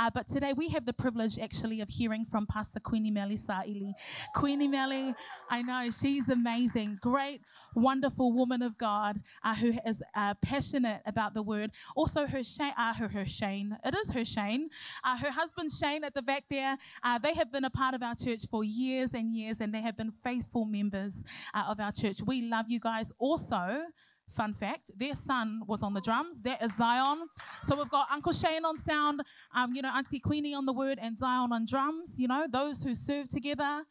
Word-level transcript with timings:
Uh, 0.00 0.08
but 0.08 0.26
today 0.26 0.54
we 0.54 0.70
have 0.70 0.86
the 0.86 0.94
privilege 0.94 1.38
actually 1.38 1.82
of 1.82 1.90
hearing 1.90 2.24
from 2.24 2.46
Pastor 2.46 2.80
Queenie 2.80 3.10
Melly 3.10 3.36
Sa'ili. 3.36 3.92
Queenie 4.34 4.66
Melly, 4.66 5.12
I 5.50 5.60
know 5.60 5.90
she's 5.90 6.30
amazing, 6.30 6.98
great, 7.02 7.42
wonderful 7.74 8.32
woman 8.32 8.62
of 8.62 8.78
God 8.78 9.20
uh, 9.44 9.54
who 9.54 9.74
is 9.84 10.02
uh, 10.14 10.32
passionate 10.40 11.02
about 11.04 11.34
the 11.34 11.42
word. 11.42 11.72
Also, 11.94 12.26
her 12.26 12.42
Shane, 12.42 12.72
uh, 12.78 12.94
her, 12.94 13.08
her 13.08 13.26
Shane, 13.26 13.76
it 13.84 13.94
is 13.94 14.10
her 14.12 14.24
Shane, 14.24 14.70
uh, 15.04 15.18
her 15.18 15.30
husband 15.30 15.70
Shane 15.70 16.02
at 16.02 16.14
the 16.14 16.22
back 16.22 16.44
there. 16.48 16.78
Uh, 17.02 17.18
they 17.18 17.34
have 17.34 17.52
been 17.52 17.66
a 17.66 17.70
part 17.70 17.94
of 17.94 18.02
our 18.02 18.14
church 18.14 18.46
for 18.50 18.64
years 18.64 19.10
and 19.12 19.34
years, 19.34 19.56
and 19.60 19.74
they 19.74 19.82
have 19.82 19.98
been 19.98 20.10
faithful 20.10 20.64
members 20.64 21.12
of 21.54 21.78
our 21.78 21.92
church. 21.92 22.22
We 22.24 22.40
love 22.40 22.64
you 22.70 22.80
guys. 22.80 23.12
Also, 23.18 23.82
Fun 24.30 24.54
fact, 24.54 24.90
their 24.96 25.14
son 25.14 25.62
was 25.66 25.82
on 25.82 25.92
the 25.92 26.00
drums. 26.00 26.40
That 26.42 26.62
is 26.62 26.76
Zion. 26.76 27.26
So 27.64 27.76
we've 27.76 27.90
got 27.90 28.06
Uncle 28.10 28.32
Shane 28.32 28.64
on 28.64 28.78
sound, 28.78 29.22
um, 29.54 29.72
you 29.74 29.82
know, 29.82 29.90
Auntie 29.94 30.20
Queenie 30.20 30.54
on 30.54 30.66
the 30.66 30.72
word, 30.72 30.98
and 31.00 31.18
Zion 31.18 31.52
on 31.52 31.66
drums. 31.66 32.14
You 32.16 32.28
know, 32.28 32.46
those 32.48 32.80
who 32.82 32.94
serve 32.94 33.28
together, 33.28 33.82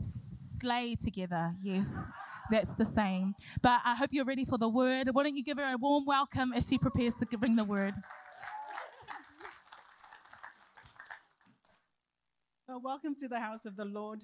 slay 0.00 0.94
together. 0.94 1.54
Yes, 1.62 1.88
that's 2.50 2.76
the 2.76 2.86
same. 2.86 3.34
But 3.60 3.80
I 3.84 3.96
hope 3.96 4.10
you're 4.12 4.24
ready 4.24 4.44
for 4.44 4.56
the 4.56 4.68
word. 4.68 5.08
Why 5.12 5.24
don't 5.24 5.34
you 5.34 5.42
give 5.42 5.58
her 5.58 5.74
a 5.74 5.76
warm 5.76 6.04
welcome 6.06 6.52
as 6.52 6.66
she 6.68 6.78
prepares 6.78 7.14
to 7.16 7.38
bring 7.38 7.56
the 7.56 7.64
word? 7.64 7.94
Well, 12.68 12.80
welcome 12.84 13.14
to 13.16 13.28
the 13.28 13.40
house 13.40 13.64
of 13.64 13.76
the 13.76 13.84
Lord. 13.84 14.22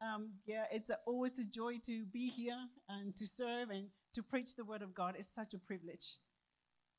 Um, 0.00 0.30
yeah, 0.46 0.64
it's 0.70 0.90
a, 0.90 0.98
always 1.06 1.38
a 1.38 1.44
joy 1.44 1.78
to 1.86 2.04
be 2.06 2.28
here 2.28 2.58
and 2.88 3.16
to 3.16 3.26
serve 3.26 3.70
and 3.70 3.88
to 4.14 4.22
preach 4.22 4.54
the 4.54 4.64
word 4.64 4.82
of 4.82 4.94
God 4.94 5.14
It's 5.18 5.32
such 5.34 5.54
a 5.54 5.58
privilege. 5.58 6.18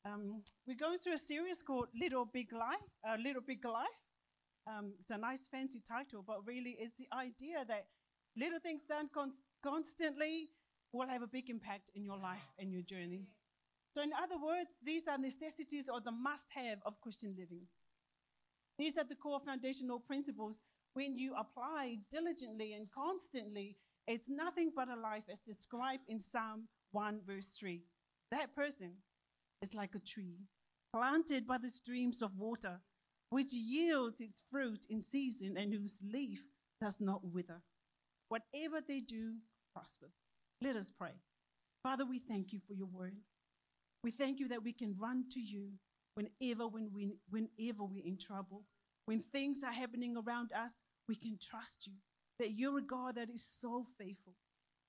Um, 0.06 0.44
we're 0.68 0.78
going 0.78 0.98
through 0.98 1.14
a 1.14 1.18
series 1.18 1.62
called 1.64 1.88
Little 2.00 2.26
Big 2.26 2.52
Life. 2.52 2.78
Uh, 3.08 3.16
Little 3.22 3.42
Big 3.42 3.64
Life. 3.64 3.88
Um, 4.68 4.94
it's 5.00 5.10
a 5.10 5.18
nice 5.18 5.48
fancy 5.48 5.82
title, 5.88 6.24
but 6.26 6.46
really 6.46 6.76
it's 6.80 6.98
the 6.98 7.08
idea 7.14 7.64
that 7.68 7.88
little 8.38 8.60
things 8.60 8.84
done 8.84 9.10
constantly 9.64 10.50
will 10.92 11.08
have 11.08 11.22
a 11.22 11.28
big 11.28 11.50
impact 11.50 11.92
in 11.96 12.04
your 12.04 12.18
life 12.18 12.48
and 12.60 12.72
your 12.72 12.82
journey. 12.82 13.28
So, 13.96 14.04
in 14.04 14.12
other 14.14 14.38
words, 14.38 14.76
these 14.84 15.08
are 15.08 15.18
necessities 15.18 15.86
or 15.92 16.00
the 16.00 16.12
must 16.12 16.48
have 16.56 16.80
of 16.86 17.02
Christian 17.02 17.36
living. 17.38 17.64
These 18.78 18.98
are 18.98 19.04
the 19.04 19.16
core 19.16 19.40
foundational 19.40 20.00
principles 20.00 20.60
when 20.94 21.18
you 21.18 21.34
apply 21.38 21.98
diligently 22.12 22.74
and 22.74 22.88
constantly. 22.92 23.76
It's 24.08 24.28
nothing 24.28 24.72
but 24.76 24.90
a 24.90 25.00
life 25.00 25.24
as 25.32 25.40
described 25.40 26.04
in 26.08 26.20
Psalm 26.20 26.68
1, 26.92 27.22
verse 27.28 27.56
3. 27.60 27.82
That 28.32 28.56
person 28.56 28.94
is 29.62 29.74
like 29.74 29.94
a 29.96 30.00
tree 30.00 30.40
planted 30.94 31.46
by 31.46 31.58
the 31.58 31.70
streams 31.70 32.22
of 32.22 32.36
water, 32.38 32.80
which 33.30 33.54
yields 33.54 34.20
its 34.20 34.42
fruit 34.52 34.86
in 34.90 35.02
season 35.02 35.58
and 35.58 35.74
whose 35.74 36.02
leaf 36.12 36.44
does 36.82 36.96
not 37.00 37.22
wither. 37.24 37.62
Whatever 38.30 38.80
they 38.88 39.00
do 39.00 39.34
prospers. 39.74 40.14
Let 40.62 40.76
us 40.76 40.92
pray. 40.98 41.14
Father, 41.84 42.06
we 42.06 42.20
thank 42.20 42.52
you 42.52 42.60
for 42.68 42.74
your 42.74 42.88
word. 42.88 43.16
We 44.04 44.12
thank 44.12 44.40
you 44.40 44.48
that 44.50 44.64
we 44.64 44.74
can 44.74 44.96
run 44.98 45.26
to 45.32 45.40
you 45.40 45.70
whenever, 46.16 46.68
when 46.68 46.90
we, 46.94 47.14
whenever 47.30 47.84
we're 47.84 48.06
in 48.06 48.18
trouble. 48.18 48.64
When 49.10 49.24
things 49.34 49.62
are 49.66 49.74
happening 49.74 50.16
around 50.16 50.52
us, 50.54 50.70
we 51.08 51.16
can 51.16 51.40
trust 51.42 51.88
you 51.88 51.94
that 52.38 52.52
you're 52.52 52.78
a 52.78 52.84
God 52.84 53.16
that 53.16 53.32
is 53.32 53.44
so 53.60 53.84
faithful. 53.98 54.36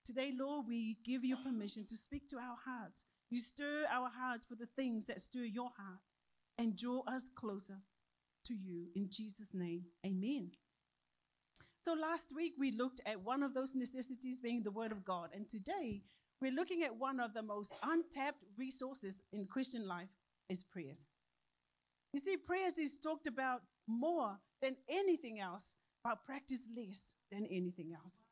Today, 0.05 0.31
Lord, 0.39 0.67
we 0.69 0.99
give 1.07 1.25
you 1.25 1.39
permission 1.39 1.87
to 1.87 1.97
speak 1.97 2.29
to 2.29 2.37
our 2.37 2.59
hearts. 2.67 3.05
You 3.31 3.39
stir 3.39 3.87
our 3.91 4.11
hearts 4.15 4.45
for 4.45 4.57
the 4.57 4.69
things 4.77 5.07
that 5.07 5.23
stir 5.23 5.45
your 5.45 5.71
heart 5.75 6.01
and 6.59 6.77
draw 6.77 7.01
us 7.07 7.31
closer 7.35 7.79
to 8.45 8.53
you. 8.55 8.89
In 8.95 9.09
Jesus' 9.09 9.55
name, 9.55 9.85
amen. 10.05 10.51
So, 11.83 11.95
last 11.95 12.27
week 12.37 12.53
we 12.59 12.73
looked 12.73 13.01
at 13.07 13.25
one 13.25 13.43
of 13.43 13.55
those 13.55 13.75
necessities 13.75 14.39
being 14.39 14.63
the 14.63 14.71
Word 14.71 14.93
of 14.93 15.03
God. 15.03 15.31
And 15.35 15.49
today 15.49 16.03
we're 16.43 16.53
looking 16.53 16.83
at 16.83 16.95
one 16.95 17.21
of 17.21 17.33
the 17.33 17.43
most 17.43 17.73
untapped 17.83 18.45
resources 18.59 19.23
in 19.33 19.47
Christian 19.47 19.89
life 19.89 20.11
is 20.51 20.63
prayers. 20.63 21.07
You 22.13 22.21
see, 22.21 22.37
prayers 22.37 22.77
is 22.77 22.99
talked 23.03 23.27
about 23.27 23.63
more 23.91 24.39
than 24.63 24.77
anything 24.89 25.41
else, 25.41 25.75
but 26.05 26.25
practice 26.25 26.69
less 26.77 27.15
than 27.31 27.47
anything 27.47 27.93
else. 27.93 28.23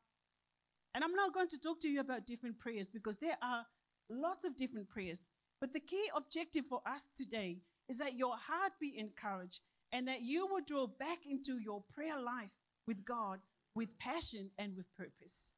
And 0.95 1.03
I'm 1.03 1.15
not 1.15 1.33
going 1.33 1.49
to 1.49 1.57
talk 1.57 1.79
to 1.81 1.89
you 1.89 1.99
about 1.99 2.25
different 2.25 2.59
prayers 2.59 2.87
because 2.87 3.17
there 3.17 3.37
are 3.41 3.65
lots 4.09 4.43
of 4.43 4.55
different 4.55 4.89
prayers. 4.89 5.19
But 5.61 5.73
the 5.73 5.79
key 5.79 6.09
objective 6.15 6.65
for 6.65 6.81
us 6.85 7.01
today 7.17 7.59
is 7.87 7.97
that 7.97 8.17
your 8.17 8.35
heart 8.35 8.73
be 8.79 8.97
encouraged 8.97 9.59
and 9.91 10.07
that 10.07 10.21
you 10.21 10.47
will 10.47 10.61
draw 10.65 10.87
back 10.87 11.19
into 11.29 11.59
your 11.59 11.83
prayer 11.93 12.19
life 12.19 12.51
with 12.87 13.05
God 13.05 13.39
with 13.75 13.97
passion 13.99 14.49
and 14.57 14.75
with 14.75 14.93
purpose. 14.95 15.51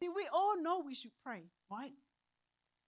See, 0.00 0.08
we 0.08 0.26
all 0.32 0.60
know 0.60 0.80
we 0.80 0.94
should 0.94 1.12
pray, 1.22 1.42
right? 1.70 1.92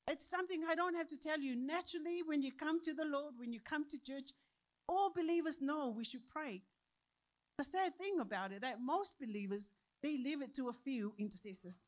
It's 0.09 0.29
something 0.29 0.63
I 0.69 0.75
don't 0.75 0.95
have 0.95 1.09
to 1.09 1.19
tell 1.19 1.41
you. 1.41 1.57
Naturally, 1.57 2.21
when 2.25 2.43
you 2.43 2.53
come 2.53 2.81
to 2.83 2.95
the 2.95 3.05
Lord, 3.05 3.35
when 3.37 3.53
you 3.53 3.61
come 3.61 3.85
to 3.89 3.99
church, 3.99 4.31
all 4.89 5.13
believers 5.15 5.61
know 5.61 5.95
we 5.97 6.05
should 6.05 6.29
pray. 6.29 6.63
The 7.59 7.65
sad 7.65 7.97
thing 7.97 8.21
about 8.21 8.53
it 8.53 8.63
that 8.63 8.81
most 8.81 9.13
believers 9.19 9.71
they 10.03 10.19
leave 10.19 10.43
it 10.43 10.55
to 10.55 10.69
a 10.69 10.73
few 10.73 11.15
intercessors. 11.19 11.79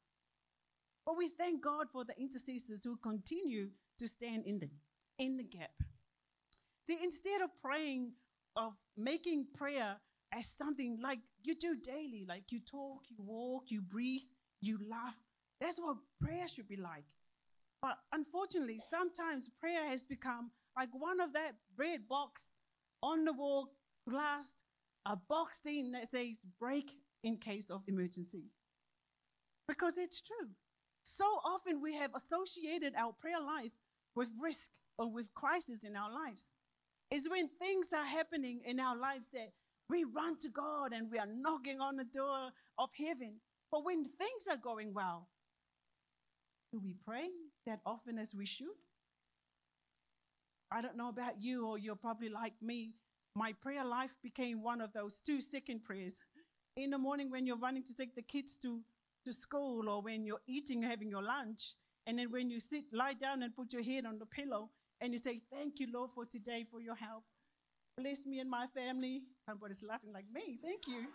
But 1.06 1.16
we 1.16 1.28
thank 1.28 1.62
God 1.62 1.86
for 1.92 2.04
the 2.04 2.18
intercessors 2.18 2.82
who 2.82 2.96
continue 2.96 3.68
to 3.98 4.08
stand 4.08 4.44
in 4.44 4.58
the, 4.58 4.68
in 5.18 5.36
the 5.36 5.42
gap. 5.42 5.70
See, 6.86 6.98
instead 7.02 7.42
of 7.42 7.50
praying, 7.62 8.12
of 8.56 8.74
making 8.96 9.46
prayer 9.54 9.96
as 10.34 10.46
something 10.46 10.98
like 11.02 11.20
you 11.42 11.54
do 11.54 11.76
daily, 11.76 12.26
like 12.28 12.50
you 12.50 12.60
talk, 12.60 13.02
you 13.08 13.16
walk, 13.18 13.64
you 13.68 13.80
breathe, 13.80 14.22
you 14.60 14.78
laugh, 14.90 15.16
that's 15.60 15.78
what 15.78 15.96
prayer 16.20 16.46
should 16.48 16.68
be 16.68 16.76
like. 16.76 17.04
But 17.80 17.98
unfortunately, 18.12 18.80
sometimes 18.90 19.48
prayer 19.60 19.88
has 19.88 20.04
become 20.04 20.50
like 20.76 20.90
one 20.92 21.20
of 21.20 21.32
that 21.34 21.52
bread 21.76 22.08
box 22.08 22.42
on 23.02 23.24
the 23.24 23.32
wall, 23.32 23.70
glass, 24.08 24.54
a 25.06 25.16
box 25.16 25.58
thing 25.58 25.92
that 25.92 26.10
says 26.10 26.40
break 26.60 26.92
in 27.22 27.36
case 27.36 27.70
of 27.70 27.82
emergency. 27.86 28.44
Because 29.66 29.98
it's 29.98 30.20
true. 30.20 30.48
So 31.02 31.24
often 31.44 31.82
we 31.82 31.94
have 31.94 32.12
associated 32.14 32.94
our 32.96 33.12
prayer 33.12 33.40
life 33.40 33.72
with 34.14 34.28
risk 34.40 34.70
or 34.98 35.10
with 35.10 35.32
crisis 35.34 35.84
in 35.84 35.96
our 35.96 36.12
lives. 36.12 36.44
It's 37.10 37.28
when 37.28 37.48
things 37.48 37.88
are 37.94 38.04
happening 38.04 38.60
in 38.64 38.80
our 38.80 38.96
lives 38.96 39.28
that 39.32 39.52
we 39.88 40.04
run 40.04 40.38
to 40.40 40.48
God 40.48 40.92
and 40.92 41.10
we 41.10 41.18
are 41.18 41.26
knocking 41.26 41.80
on 41.80 41.96
the 41.96 42.04
door 42.04 42.50
of 42.78 42.90
heaven. 42.96 43.36
But 43.70 43.84
when 43.84 44.04
things 44.04 44.42
are 44.50 44.56
going 44.56 44.92
well, 44.92 45.28
do 46.72 46.80
we 46.82 46.94
pray 47.06 47.28
that 47.66 47.80
often 47.86 48.18
as 48.18 48.34
we 48.34 48.44
should? 48.44 48.66
I 50.70 50.82
don't 50.82 50.96
know 50.96 51.08
about 51.08 51.40
you, 51.40 51.66
or 51.66 51.78
you're 51.78 51.96
probably 51.96 52.28
like 52.28 52.54
me. 52.60 52.92
My 53.34 53.52
prayer 53.52 53.84
life 53.84 54.12
became 54.22 54.62
one 54.62 54.80
of 54.80 54.92
those 54.92 55.20
two 55.24 55.40
second 55.40 55.84
prayers 55.84 56.16
in 56.76 56.90
the 56.90 56.98
morning 56.98 57.30
when 57.30 57.46
you're 57.46 57.58
running 57.58 57.84
to 57.84 57.94
take 57.94 58.14
the 58.14 58.22
kids 58.22 58.56
to, 58.58 58.80
to 59.24 59.32
school 59.32 59.88
or 59.88 60.02
when 60.02 60.24
you're 60.24 60.42
eating, 60.46 60.82
having 60.82 61.08
your 61.08 61.22
lunch. 61.22 61.74
And 62.06 62.18
then 62.18 62.30
when 62.30 62.50
you 62.50 62.60
sit, 62.60 62.84
lie 62.92 63.14
down 63.14 63.42
and 63.42 63.54
put 63.54 63.72
your 63.72 63.82
head 63.82 64.06
on 64.06 64.18
the 64.18 64.26
pillow 64.26 64.70
and 65.00 65.12
you 65.12 65.18
say, 65.18 65.40
Thank 65.52 65.80
you, 65.80 65.88
Lord, 65.92 66.10
for 66.12 66.24
today, 66.24 66.66
for 66.70 66.80
your 66.80 66.94
help. 66.94 67.24
Bless 67.96 68.24
me 68.26 68.38
and 68.38 68.48
my 68.48 68.66
family. 68.74 69.22
Somebody's 69.48 69.82
laughing 69.82 70.12
like 70.12 70.26
me. 70.32 70.58
Thank 70.62 70.86
you. 70.86 71.06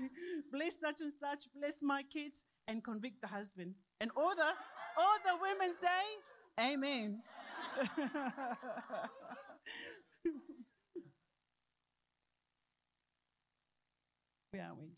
bless 0.52 0.80
such 0.80 1.00
and 1.00 1.12
such. 1.12 1.44
Bless 1.54 1.76
my 1.82 2.02
kids 2.04 2.42
and 2.68 2.82
convict 2.82 3.20
the 3.20 3.28
husband. 3.28 3.74
And 4.00 4.10
all 4.16 4.34
the 4.34 4.50
all 4.98 5.18
the 5.24 5.38
women 5.40 5.74
say, 5.80 6.70
Amen. 6.72 7.22
Where 14.50 14.62
are 14.62 14.74
we? 14.78 14.94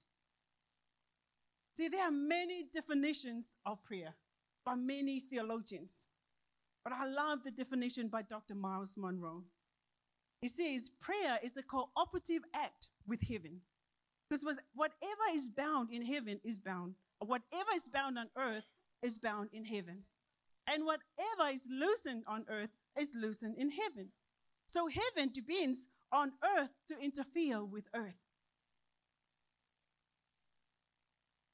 See, 1.76 1.88
there 1.88 2.06
are 2.06 2.10
many 2.10 2.66
definitions 2.72 3.56
of 3.66 3.82
prayer 3.84 4.14
by 4.64 4.74
many 4.74 5.20
theologians, 5.20 5.92
but 6.84 6.92
I 6.92 7.06
love 7.06 7.44
the 7.44 7.50
definition 7.50 8.08
by 8.08 8.22
Dr. 8.22 8.54
Myles 8.54 8.94
Munroe. 8.96 9.44
He 10.40 10.48
says 10.48 10.90
prayer 11.00 11.38
is 11.42 11.56
a 11.56 11.62
cooperative 11.62 12.42
act 12.54 12.88
with 13.06 13.22
heaven. 13.22 13.60
Because 14.28 14.58
whatever 14.74 15.22
is 15.34 15.48
bound 15.48 15.90
in 15.90 16.04
heaven 16.04 16.40
is 16.44 16.58
bound, 16.58 16.94
whatever 17.18 17.70
is 17.74 17.88
bound 17.92 18.18
on 18.18 18.28
earth 18.36 18.64
is 19.02 19.18
bound 19.18 19.50
in 19.52 19.64
heaven. 19.64 20.02
And 20.66 20.84
whatever 20.84 21.52
is 21.52 21.62
loosened 21.68 22.24
on 22.26 22.46
earth 22.48 22.70
is 22.98 23.10
loosened 23.14 23.56
in 23.58 23.70
heaven. 23.70 24.08
So 24.66 24.88
heaven 24.88 25.30
depends 25.32 25.80
on 26.12 26.32
earth 26.58 26.70
to 26.88 26.98
interfere 26.98 27.64
with 27.64 27.84
earth. 27.94 28.16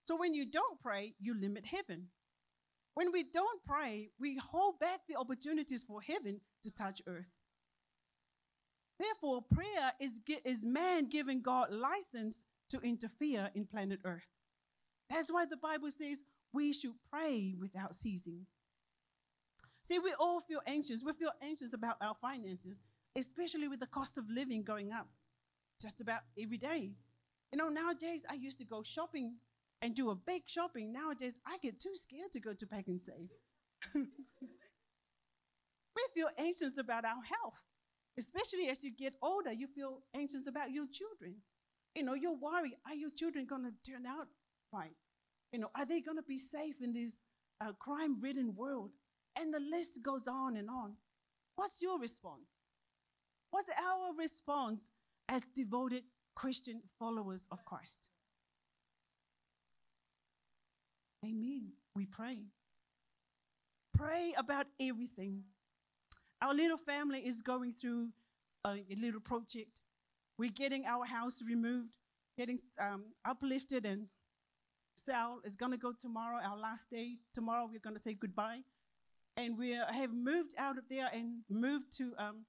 So 0.07 0.17
when 0.17 0.35
you 0.35 0.45
don't 0.47 0.81
pray, 0.81 1.15
you 1.21 1.39
limit 1.39 1.65
heaven. 1.65 2.09
When 2.95 3.12
we 3.12 3.25
don't 3.25 3.65
pray, 3.65 4.11
we 4.19 4.37
hold 4.37 4.81
back 4.81 5.01
the 5.09 5.17
opportunities 5.17 5.85
for 5.87 6.01
heaven 6.03 6.41
to 6.65 6.75
touch 6.75 7.01
earth. 7.06 7.31
Therefore, 8.99 9.41
prayer 9.43 9.93
is, 9.99 10.21
is 10.45 10.65
man 10.65 11.09
giving 11.09 11.41
God 11.41 11.73
license 11.73 12.45
to 12.69 12.81
interfere 12.81 13.51
in 13.55 13.65
planet 13.67 14.01
Earth. 14.05 14.29
That's 15.09 15.33
why 15.33 15.47
the 15.47 15.56
Bible 15.56 15.91
says 15.91 16.19
we 16.53 16.73
should 16.73 16.95
pray 17.11 17.55
without 17.59 17.95
ceasing. 17.95 18.47
See, 19.91 19.99
we 19.99 20.15
all 20.21 20.41
feel 20.41 20.61
anxious. 20.69 21.03
We 21.05 21.13
feel 21.15 21.33
anxious 21.43 21.73
about 21.73 21.97
our 22.01 22.15
finances, 22.15 22.79
especially 23.19 23.67
with 23.67 23.81
the 23.81 23.89
cost 23.89 24.17
of 24.19 24.25
living 24.31 24.63
going 24.63 24.93
up 24.93 25.09
just 25.83 26.01
about 26.01 26.21
every 26.41 26.59
day. 26.59 26.93
You 27.51 27.59
know, 27.59 27.69
nowadays 27.69 28.23
I 28.31 28.35
used 28.35 28.59
to 28.59 28.65
go 28.65 28.85
shopping 28.85 29.35
and 29.83 29.93
do 29.93 30.11
a 30.11 30.15
big 30.15 30.43
shopping. 30.47 30.93
Nowadays 30.93 31.35
I 31.45 31.59
get 31.59 31.81
too 31.81 31.95
scared 31.95 32.31
to 32.35 32.39
go 32.39 32.53
to 32.55 32.67
Pak'nSave. 32.67 33.31
we 33.95 34.07
feel 36.15 36.29
anxious 36.39 36.79
about 36.79 37.05
our 37.05 37.25
health, 37.25 37.61
especially 38.17 38.69
as 38.69 38.85
you 38.85 38.93
get 38.93 39.15
older. 39.21 39.51
You 39.53 39.67
feel 39.67 40.03
anxious 40.15 40.47
about 40.47 40.71
your 40.71 40.87
children. 40.87 41.35
You 41.97 42.05
know, 42.05 42.15
you're 42.15 42.37
worried 42.37 42.75
are 42.87 42.95
your 42.95 43.11
children 43.11 43.45
going 43.45 43.65
to 43.65 43.73
turn 43.91 44.07
out 44.07 44.29
right? 44.73 44.95
You 45.53 45.59
know, 45.59 45.71
are 45.75 45.85
they 45.85 46.01
going 46.01 46.19
to 46.19 46.23
be 46.23 46.39
safe 46.39 46.77
in 46.81 46.93
this 46.93 47.19
uh, 47.61 47.73
crime 47.73 48.21
ridden 48.21 48.55
world? 48.55 48.93
And 49.38 49.53
the 49.53 49.61
list 49.61 50.03
goes 50.03 50.27
on 50.27 50.56
and 50.56 50.69
on. 50.69 50.94
What's 51.56 51.82
your 51.82 51.99
response? 51.99 52.49
What's 53.50 53.69
our 53.69 54.15
response 54.17 54.85
as 55.29 55.43
devoted 55.55 56.05
Christian 56.35 56.82
followers 56.99 57.47
of 57.50 57.65
Christ? 57.65 58.09
Amen. 61.25 61.73
We 61.94 62.06
pray. 62.06 62.38
Pray 63.97 64.32
about 64.38 64.67
everything. 64.81 65.43
Our 66.41 66.55
little 66.55 66.79
family 66.79 67.21
is 67.21 67.43
going 67.43 67.73
through 67.73 68.09
a, 68.65 68.79
little 68.99 69.21
project. 69.21 69.81
We're 70.38 70.50
getting 70.50 70.87
our 70.87 71.05
house 71.05 71.43
removed, 71.47 71.91
getting 72.38 72.59
um, 72.81 73.05
uplifted, 73.27 73.85
and 73.85 74.06
Sal 74.94 75.41
is 75.44 75.56
going 75.56 75.73
to 75.73 75.79
go 75.79 75.93
tomorrow, 76.00 76.41
our 76.43 76.56
last 76.56 76.88
day. 76.91 77.17
Tomorrow 77.35 77.69
we're 77.71 77.81
going 77.81 77.97
to 77.97 78.03
say 78.03 78.15
goodbye. 78.15 78.61
And 79.37 79.56
we 79.56 79.73
have 79.73 80.12
moved 80.12 80.55
out 80.59 80.77
of 80.77 80.85
there 80.91 81.09
and 81.12 81.41
moved 81.49 81.97
to 81.99 82.12
um, 82.19 82.44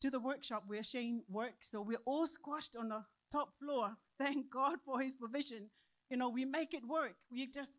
to 0.00 0.10
the 0.10 0.20
workshop 0.20 0.64
where 0.66 0.82
Shane 0.82 1.22
works. 1.28 1.70
So 1.70 1.80
we're 1.80 2.04
all 2.04 2.26
squashed 2.26 2.76
on 2.76 2.88
the 2.88 3.04
top 3.32 3.50
floor. 3.58 3.96
Thank 4.18 4.50
God 4.50 4.78
for 4.84 5.00
his 5.00 5.14
provision. 5.14 5.70
You 6.10 6.16
know, 6.16 6.28
we 6.28 6.44
make 6.44 6.74
it 6.74 6.86
work. 6.86 7.14
We 7.30 7.46
just, 7.46 7.72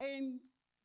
and 0.00 0.40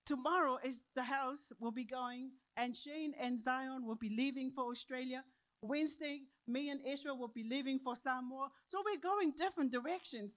tomorrow 0.05 0.57
is 0.63 0.85
the 0.95 1.03
house 1.03 1.51
will 1.59 1.71
be 1.71 1.83
going, 1.83 2.31
and 2.55 2.75
Shane 2.75 3.13
and 3.19 3.39
Zion 3.39 3.85
will 3.85 3.95
be 3.95 4.09
leaving 4.09 4.51
for 4.51 4.65
Australia. 4.69 5.23
Wednesday, 5.61 6.21
me 6.47 6.69
and 6.69 6.79
Israel 6.85 7.17
will 7.17 7.27
be 7.33 7.43
leaving 7.43 7.79
for 7.79 7.95
Samoa. 7.95 8.49
So 8.69 8.81
we're 8.85 9.01
going 9.01 9.33
different 9.35 9.71
directions. 9.71 10.35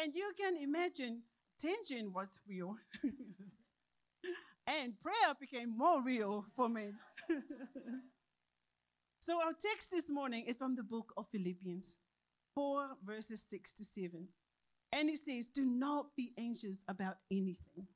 And 0.00 0.14
you 0.14 0.30
can 0.38 0.56
imagine 0.56 1.22
tension 1.58 2.12
was 2.12 2.28
real. 2.46 2.76
and 4.68 4.92
prayer 5.00 5.34
became 5.40 5.76
more 5.76 6.02
real 6.02 6.44
for 6.54 6.68
me. 6.68 6.88
so 9.18 9.40
our 9.42 9.52
text 9.52 9.88
this 9.90 10.10
morning 10.10 10.44
is 10.46 10.58
from 10.58 10.76
the 10.76 10.82
book 10.82 11.12
of 11.16 11.26
Philippians 11.32 11.96
4, 12.54 12.88
verses 13.04 13.42
6 13.48 13.72
to 13.72 13.84
7. 13.84 14.28
And 14.92 15.08
it 15.08 15.18
says, 15.24 15.46
Do 15.46 15.64
not 15.64 16.14
be 16.16 16.32
anxious 16.38 16.78
about 16.86 17.16
anything, 17.30 17.86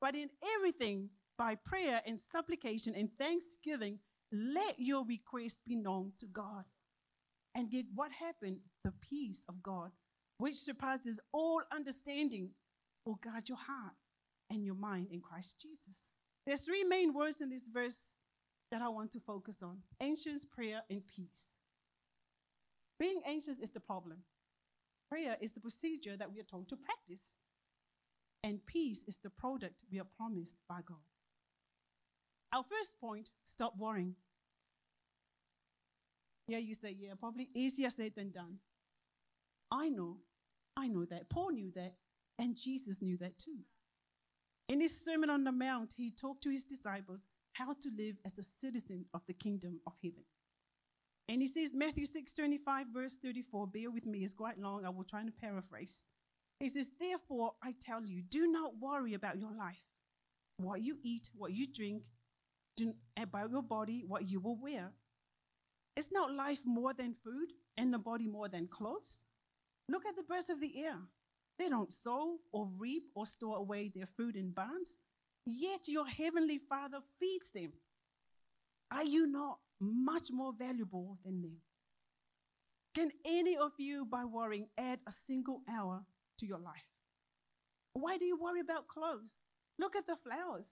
but 0.00 0.16
in 0.16 0.28
everything, 0.56 1.10
by 1.38 1.54
prayer 1.54 2.02
and 2.06 2.20
supplication 2.20 2.94
and 2.96 3.08
thanksgiving, 3.18 3.98
let 4.32 4.74
your 4.78 5.04
requests 5.06 5.60
be 5.66 5.76
known 5.76 6.12
to 6.18 6.26
God. 6.26 6.64
And 7.54 7.70
did 7.70 7.86
what 7.94 8.10
happened? 8.12 8.58
The 8.82 8.92
peace 9.08 9.44
of 9.48 9.62
God, 9.62 9.90
which 10.38 10.56
surpasses 10.56 11.20
all 11.32 11.62
understanding, 11.72 12.50
will 13.04 13.18
guard 13.22 13.48
your 13.48 13.58
heart 13.58 13.94
and 14.52 14.64
your 14.64 14.74
mind 14.74 15.08
in 15.10 15.20
Christ 15.20 15.56
Jesus. 15.60 16.08
There's 16.46 16.60
three 16.60 16.84
main 16.84 17.14
words 17.14 17.40
in 17.40 17.48
this 17.48 17.64
verse 17.72 17.96
that 18.70 18.82
I 18.82 18.88
want 18.88 19.12
to 19.12 19.20
focus 19.20 19.56
on 19.62 19.78
anxious, 20.00 20.44
prayer, 20.44 20.82
and 20.90 21.02
peace. 21.06 21.52
Being 23.00 23.20
anxious 23.26 23.58
is 23.58 23.70
the 23.70 23.80
problem. 23.80 24.18
Prayer 25.08 25.36
is 25.40 25.52
the 25.52 25.60
procedure 25.60 26.16
that 26.16 26.32
we 26.32 26.40
are 26.40 26.44
told 26.44 26.68
to 26.68 26.76
practice. 26.76 27.32
And 28.44 28.64
peace 28.66 29.04
is 29.06 29.18
the 29.22 29.30
product 29.30 29.82
we 29.90 30.00
are 30.00 30.06
promised 30.16 30.56
by 30.68 30.80
God. 30.86 30.98
Our 32.54 32.62
first 32.62 32.98
point 33.00 33.30
stop 33.44 33.74
worrying. 33.78 34.14
Yeah, 36.48 36.58
you 36.58 36.74
say, 36.74 36.94
yeah, 36.98 37.12
probably 37.18 37.48
easier 37.54 37.88
said 37.88 38.12
than 38.16 38.30
done. 38.30 38.58
I 39.70 39.88
know, 39.88 40.18
I 40.76 40.88
know 40.88 41.04
that. 41.06 41.30
Paul 41.30 41.52
knew 41.52 41.70
that, 41.76 41.94
and 42.38 42.56
Jesus 42.56 43.00
knew 43.00 43.16
that 43.18 43.38
too. 43.38 43.60
In 44.72 44.80
his 44.80 45.04
Sermon 45.04 45.28
on 45.28 45.44
the 45.44 45.52
Mount, 45.52 45.92
he 45.98 46.10
talked 46.10 46.42
to 46.44 46.50
his 46.50 46.62
disciples 46.62 47.20
how 47.52 47.74
to 47.74 47.90
live 47.94 48.16
as 48.24 48.38
a 48.38 48.42
citizen 48.42 49.04
of 49.12 49.20
the 49.26 49.34
kingdom 49.34 49.80
of 49.86 49.92
heaven. 50.02 50.24
And 51.28 51.42
he 51.42 51.46
says, 51.46 51.72
Matthew 51.74 52.06
6 52.06 52.32
25, 52.32 52.86
verse 52.90 53.16
34, 53.22 53.66
bear 53.66 53.90
with 53.90 54.06
me, 54.06 54.20
it's 54.20 54.32
quite 54.32 54.58
long. 54.58 54.86
I 54.86 54.88
will 54.88 55.04
try 55.04 55.20
and 55.20 55.36
paraphrase. 55.36 56.04
He 56.58 56.70
says, 56.70 56.88
Therefore, 56.98 57.52
I 57.62 57.74
tell 57.82 58.02
you, 58.02 58.22
do 58.22 58.46
not 58.46 58.78
worry 58.80 59.12
about 59.12 59.38
your 59.38 59.52
life, 59.54 59.82
what 60.56 60.80
you 60.80 60.96
eat, 61.02 61.28
what 61.34 61.52
you 61.52 61.66
drink, 61.70 62.04
about 63.20 63.50
your 63.50 63.62
body, 63.62 64.04
what 64.08 64.30
you 64.30 64.40
will 64.40 64.56
wear. 64.56 64.92
Is 65.96 66.10
not 66.10 66.32
life 66.32 66.60
more 66.64 66.94
than 66.94 67.14
food, 67.22 67.52
and 67.76 67.92
the 67.92 67.98
body 67.98 68.26
more 68.26 68.48
than 68.48 68.68
clothes? 68.68 69.20
Look 69.86 70.06
at 70.06 70.16
the 70.16 70.22
birds 70.22 70.48
of 70.48 70.62
the 70.62 70.82
air. 70.82 70.96
They 71.58 71.68
don't 71.68 71.92
sow 71.92 72.38
or 72.52 72.68
reap 72.78 73.04
or 73.14 73.26
store 73.26 73.58
away 73.58 73.92
their 73.94 74.08
food 74.16 74.36
in 74.36 74.50
barns, 74.50 74.98
yet 75.46 75.80
your 75.86 76.06
heavenly 76.06 76.58
Father 76.68 76.98
feeds 77.20 77.50
them. 77.50 77.72
Are 78.90 79.04
you 79.04 79.26
not 79.26 79.58
much 79.80 80.30
more 80.30 80.52
valuable 80.58 81.18
than 81.24 81.42
them? 81.42 81.56
Can 82.94 83.10
any 83.24 83.56
of 83.56 83.72
you, 83.78 84.04
by 84.04 84.24
worrying, 84.24 84.68
add 84.76 85.00
a 85.06 85.10
single 85.10 85.62
hour 85.70 86.04
to 86.38 86.46
your 86.46 86.58
life? 86.58 86.84
Why 87.94 88.18
do 88.18 88.24
you 88.24 88.36
worry 88.36 88.60
about 88.60 88.88
clothes? 88.88 89.32
Look 89.78 89.96
at 89.96 90.06
the 90.06 90.16
flowers 90.16 90.66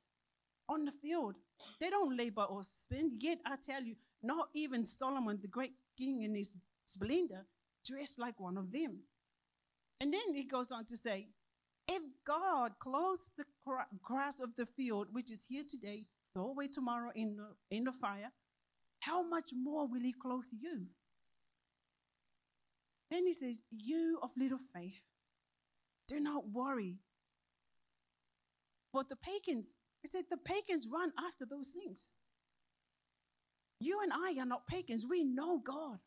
on 0.68 0.84
the 0.84 0.92
field. 0.92 1.36
They 1.80 1.90
don't 1.90 2.16
labor 2.16 2.42
or 2.42 2.62
spin, 2.62 3.12
yet 3.18 3.38
I 3.46 3.56
tell 3.56 3.82
you, 3.82 3.96
not 4.22 4.48
even 4.54 4.84
Solomon, 4.84 5.38
the 5.40 5.48
great 5.48 5.72
king 5.96 6.22
in 6.22 6.34
his 6.34 6.50
splendor, 6.84 7.46
dressed 7.86 8.18
like 8.18 8.38
one 8.38 8.58
of 8.58 8.70
them. 8.70 8.98
And 10.00 10.12
then 10.12 10.34
he 10.34 10.44
goes 10.44 10.70
on 10.70 10.86
to 10.86 10.96
say, 10.96 11.28
if 11.88 12.02
God 12.26 12.72
clothes 12.78 13.26
the 13.36 13.44
grass 14.02 14.40
of 14.40 14.50
the 14.56 14.66
field, 14.66 15.08
which 15.12 15.30
is 15.30 15.44
here 15.48 15.64
today, 15.68 16.06
throw 16.34 16.48
away 16.48 16.68
tomorrow 16.68 17.10
in 17.14 17.36
the, 17.36 17.76
in 17.76 17.84
the 17.84 17.92
fire, 17.92 18.30
how 19.00 19.22
much 19.22 19.50
more 19.54 19.86
will 19.86 20.00
he 20.00 20.12
clothe 20.12 20.44
you? 20.52 20.86
Then 23.10 23.26
he 23.26 23.32
says, 23.32 23.58
You 23.70 24.18
of 24.22 24.30
little 24.36 24.60
faith, 24.74 25.02
do 26.06 26.20
not 26.20 26.48
worry. 26.50 26.98
But 28.92 29.08
the 29.08 29.16
pagans, 29.16 29.70
he 30.02 30.08
said, 30.08 30.24
the 30.30 30.36
pagans 30.36 30.86
run 30.90 31.12
after 31.18 31.44
those 31.44 31.68
things. 31.68 32.10
You 33.80 34.00
and 34.02 34.12
I 34.12 34.40
are 34.40 34.46
not 34.46 34.66
pagans, 34.66 35.06
we 35.08 35.24
know 35.24 35.58
God. 35.58 35.98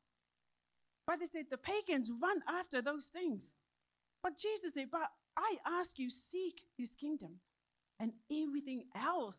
But 1.08 1.20
they 1.20 1.26
said, 1.26 1.46
the 1.50 1.58
pagans 1.58 2.12
run 2.22 2.42
after 2.48 2.82
those 2.82 3.06
things. 3.06 3.52
But 4.24 4.38
Jesus 4.40 4.74
said, 4.74 4.88
But 4.90 5.12
I 5.38 5.58
ask 5.68 6.00
you, 6.00 6.10
seek 6.10 6.62
his 6.78 6.90
kingdom, 6.90 7.40
and 8.00 8.14
everything 8.32 8.86
else, 8.96 9.38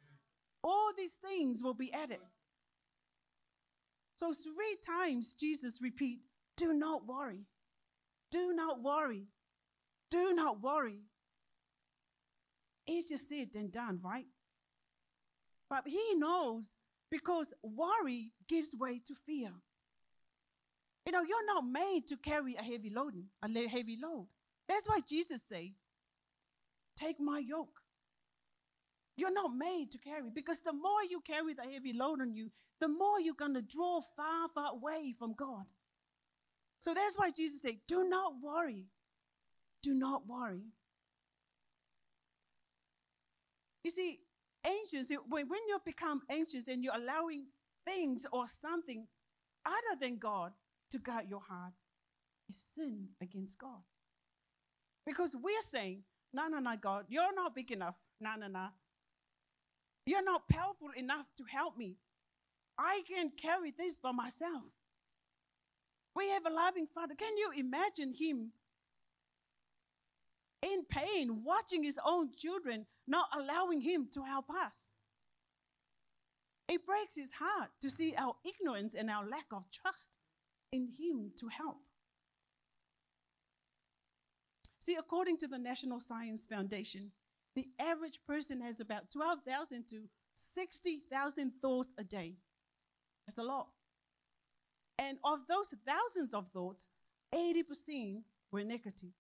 all 0.63 0.91
these 0.97 1.15
things 1.15 1.63
will 1.63 1.75
be 1.75 1.93
added. 1.93 2.21
So 4.17 4.33
three 4.33 4.77
times 4.87 5.35
Jesus 5.35 5.81
repeat, 5.83 6.21
do 6.57 6.73
not 6.73 7.07
worry. 7.07 7.47
Do 8.31 8.53
not 8.53 8.83
worry. 8.83 9.25
Do 10.11 10.33
not 10.35 10.63
worry. 10.63 11.01
Easier 12.87 13.17
said 13.17 13.53
than 13.53 13.71
done, 13.71 13.99
right? 14.03 14.27
But 15.69 15.85
he 15.87 16.15
knows 16.15 16.69
because 17.11 17.53
worry 17.63 18.33
gives 18.49 18.75
way 18.75 19.01
to 19.07 19.15
fear. 19.15 19.51
You 21.07 21.13
know, 21.13 21.23
you're 21.23 21.47
not 21.47 21.65
made 21.67 22.07
to 22.09 22.17
carry 22.17 22.55
a 22.55 22.63
heavy 22.63 22.91
load, 22.91 23.15
a 23.43 23.69
heavy 23.69 23.99
load. 24.03 24.27
That's 24.69 24.87
why 24.87 24.99
Jesus 25.07 25.43
say, 25.43 25.75
take 26.97 27.21
my 27.21 27.39
yoke. 27.39 27.81
You're 29.17 29.33
not 29.33 29.55
made 29.57 29.93
to 29.93 29.99
carry 29.99 30.31
because 30.35 30.59
the 30.61 30.73
more 30.73 31.03
you 31.09 31.21
carry 31.21 31.55
the 31.55 31.63
heavy 31.63 31.93
load 31.93 32.21
on 32.21 32.35
you, 32.35 32.51
the 32.81 32.89
more 32.89 33.21
you're 33.21 33.35
going 33.35 33.55
to 33.55 33.63
draw 33.63 34.01
far, 34.17 34.49
far 34.55 34.73
away 34.73 35.15
from 35.17 35.35
God. 35.35 35.65
So 36.81 36.93
that's 36.93 37.17
why 37.17 37.31
Jesus 37.31 37.63
said, 37.63 37.77
Do 37.87 38.09
not 38.09 38.35
worry. 38.43 38.87
Do 39.83 39.95
not 39.95 40.27
worry. 40.27 40.65
You 43.85 43.91
see, 43.91 44.19
anxious, 44.67 45.07
when, 45.29 45.49
when 45.49 45.61
you 45.69 45.79
become 45.85 46.23
anxious 46.31 46.67
and 46.69 46.83
you're 46.83 46.97
allowing 46.97 47.47
things 47.87 48.27
or 48.33 48.47
something 48.47 49.07
other 49.65 49.99
than 50.01 50.19
God 50.19 50.53
to 50.91 50.99
guard 50.99 51.27
your 51.29 51.41
heart 51.41 51.75
is 52.49 52.57
sin 52.57 53.09
against 53.21 53.59
God. 53.59 53.83
Because 55.07 55.31
we're 55.35 55.53
saying, 55.69 56.03
no, 56.33 56.49
no, 56.49 56.59
no, 56.59 56.77
God, 56.81 57.05
you're 57.09 57.35
not 57.35 57.55
big 57.55 57.71
enough. 57.71 57.97
No, 58.21 58.31
no, 58.39 58.49
no. 58.49 58.69
You're 60.07 60.25
not 60.25 60.49
powerful 60.49 60.89
enough 60.97 61.27
to 61.39 61.45
help 61.45 61.77
me. 61.77 61.97
I 62.79 63.03
can 63.09 63.31
carry 63.31 63.73
this 63.77 63.97
by 63.97 64.13
myself. 64.13 64.65
We 66.17 66.29
have 66.31 66.47
a 66.47 66.51
loving 66.51 66.87
Father. 66.95 67.15
Can 67.15 67.37
you 67.37 67.51
imagine 67.57 68.15
Him 68.19 68.53
in 70.63 70.85
pain, 70.89 71.43
watching 71.45 71.83
His 71.83 71.99
own 72.05 72.31
children, 72.37 72.87
not 73.07 73.27
allowing 73.37 73.81
Him 73.81 74.09
to 74.15 74.23
help 74.23 74.47
us? 74.51 74.75
It 76.69 76.85
breaks 76.87 77.15
His 77.17 77.31
heart 77.39 77.71
to 77.83 77.91
see 77.91 78.15
our 78.17 78.35
ignorance 78.45 78.95
and 78.95 79.11
our 79.11 79.27
lack 79.27 79.47
of 79.53 79.65
trust 79.71 80.17
in 80.73 80.89
Him 80.99 81.33
to 81.39 81.49
help. 81.49 81.83
See, 84.85 84.97
according 84.97 85.39
to 85.39 85.49
the 85.49 85.59
National 85.59 85.99
Science 85.99 86.45
Foundation, 86.45 87.11
the 87.57 87.67
average 87.81 88.19
person 88.27 88.61
has 88.61 88.81
about 88.81 89.11
12,000 89.11 89.85
to 89.89 90.03
60,000 90.35 91.53
thoughts 91.63 91.95
a 91.99 92.05
day. 92.05 92.35
That's 93.27 93.39
a 93.39 93.43
lot. 93.43 93.69
And 94.99 95.17
of 95.25 95.39
those 95.49 95.69
thousands 95.87 96.35
of 96.35 96.49
thoughts, 96.53 96.87
80% 97.35 98.25
were 98.53 98.63
negative, 98.63 99.13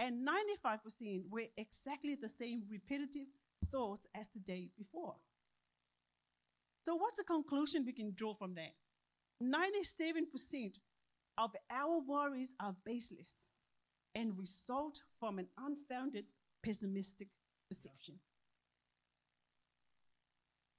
and 0.00 0.26
95% 0.26 1.22
were 1.30 1.44
exactly 1.56 2.16
the 2.16 2.28
same 2.28 2.64
repetitive 2.68 3.28
thoughts 3.70 4.08
as 4.16 4.26
the 4.34 4.40
day 4.40 4.70
before. 4.76 5.14
So, 6.84 6.96
what's 6.96 7.16
the 7.16 7.24
conclusion 7.24 7.84
we 7.86 7.92
can 7.92 8.12
draw 8.16 8.34
from 8.34 8.54
that? 8.54 8.72
97% 9.40 10.72
of 11.38 11.52
our 11.70 12.00
worries 12.00 12.52
are 12.58 12.74
baseless 12.84 13.30
and 14.14 14.38
result 14.38 15.00
from 15.18 15.38
an 15.38 15.46
unfounded 15.58 16.24
pessimistic 16.62 17.28
perception. 17.68 18.16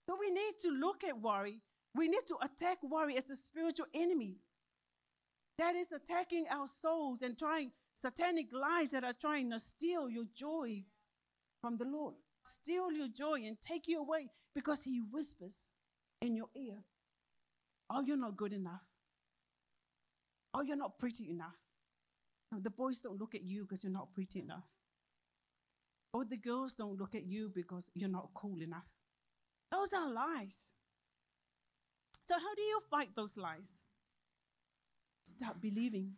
So 0.08 0.18
we 0.20 0.30
need 0.30 0.54
to 0.64 0.70
look 0.70 1.04
at 1.04 1.20
worry. 1.20 1.60
We 1.96 2.08
need 2.08 2.26
to 2.28 2.38
attack 2.42 2.78
worry 2.84 3.18
as 3.18 3.30
a 3.30 3.36
spiritual 3.36 3.88
enemy 3.94 4.38
that 5.58 5.76
is 5.76 5.92
attacking 5.92 6.46
our 6.50 6.66
souls 6.82 7.22
and 7.22 7.38
trying 7.38 7.72
satanic 7.94 8.48
lies 8.52 8.90
that 8.90 9.04
are 9.04 9.14
trying 9.14 9.52
to 9.52 9.60
steal 9.60 10.10
your 10.10 10.26
joy 10.36 10.84
from 11.62 11.78
the 11.78 11.86
Lord, 11.86 12.16
steal 12.44 12.92
your 12.92 13.08
joy 13.08 13.44
and 13.46 13.58
take 13.62 13.88
you 13.88 14.00
away 14.00 14.30
because 14.56 14.84
He 14.84 15.02
whispers 15.12 15.56
in 16.22 16.36
your 16.36 16.48
ear, 16.56 16.84
Oh, 17.94 18.02
you're 18.02 18.18
not 18.18 18.38
good 18.38 18.54
enough. 18.54 18.84
Oh, 20.54 20.62
you're 20.62 20.78
not 20.78 20.98
pretty 20.98 21.30
enough. 21.30 21.58
The 22.60 22.70
boys 22.70 22.98
don't 22.98 23.20
look 23.20 23.34
at 23.34 23.44
you 23.44 23.64
because 23.64 23.84
you're 23.84 23.94
not 23.94 24.14
pretty 24.14 24.40
enough. 24.40 24.66
Or 26.14 26.26
the 26.26 26.38
girls 26.38 26.74
don't 26.74 27.00
look 27.00 27.16
at 27.16 27.26
you 27.26 27.50
because 27.54 27.90
you're 27.94 28.10
not 28.10 28.30
cool 28.34 28.62
enough. 28.62 28.88
Those 29.72 29.94
are 29.94 30.12
lies. 30.12 30.56
So, 32.28 32.36
how 32.36 32.56
do 32.56 32.62
you 32.62 32.80
fight 32.90 33.10
those 33.16 33.38
lies? 33.38 33.80
Start 35.24 35.62
believing. 35.62 36.14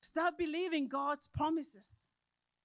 Start 0.00 0.36
believing 0.36 0.88
God's 0.88 1.28
promises. 1.34 1.86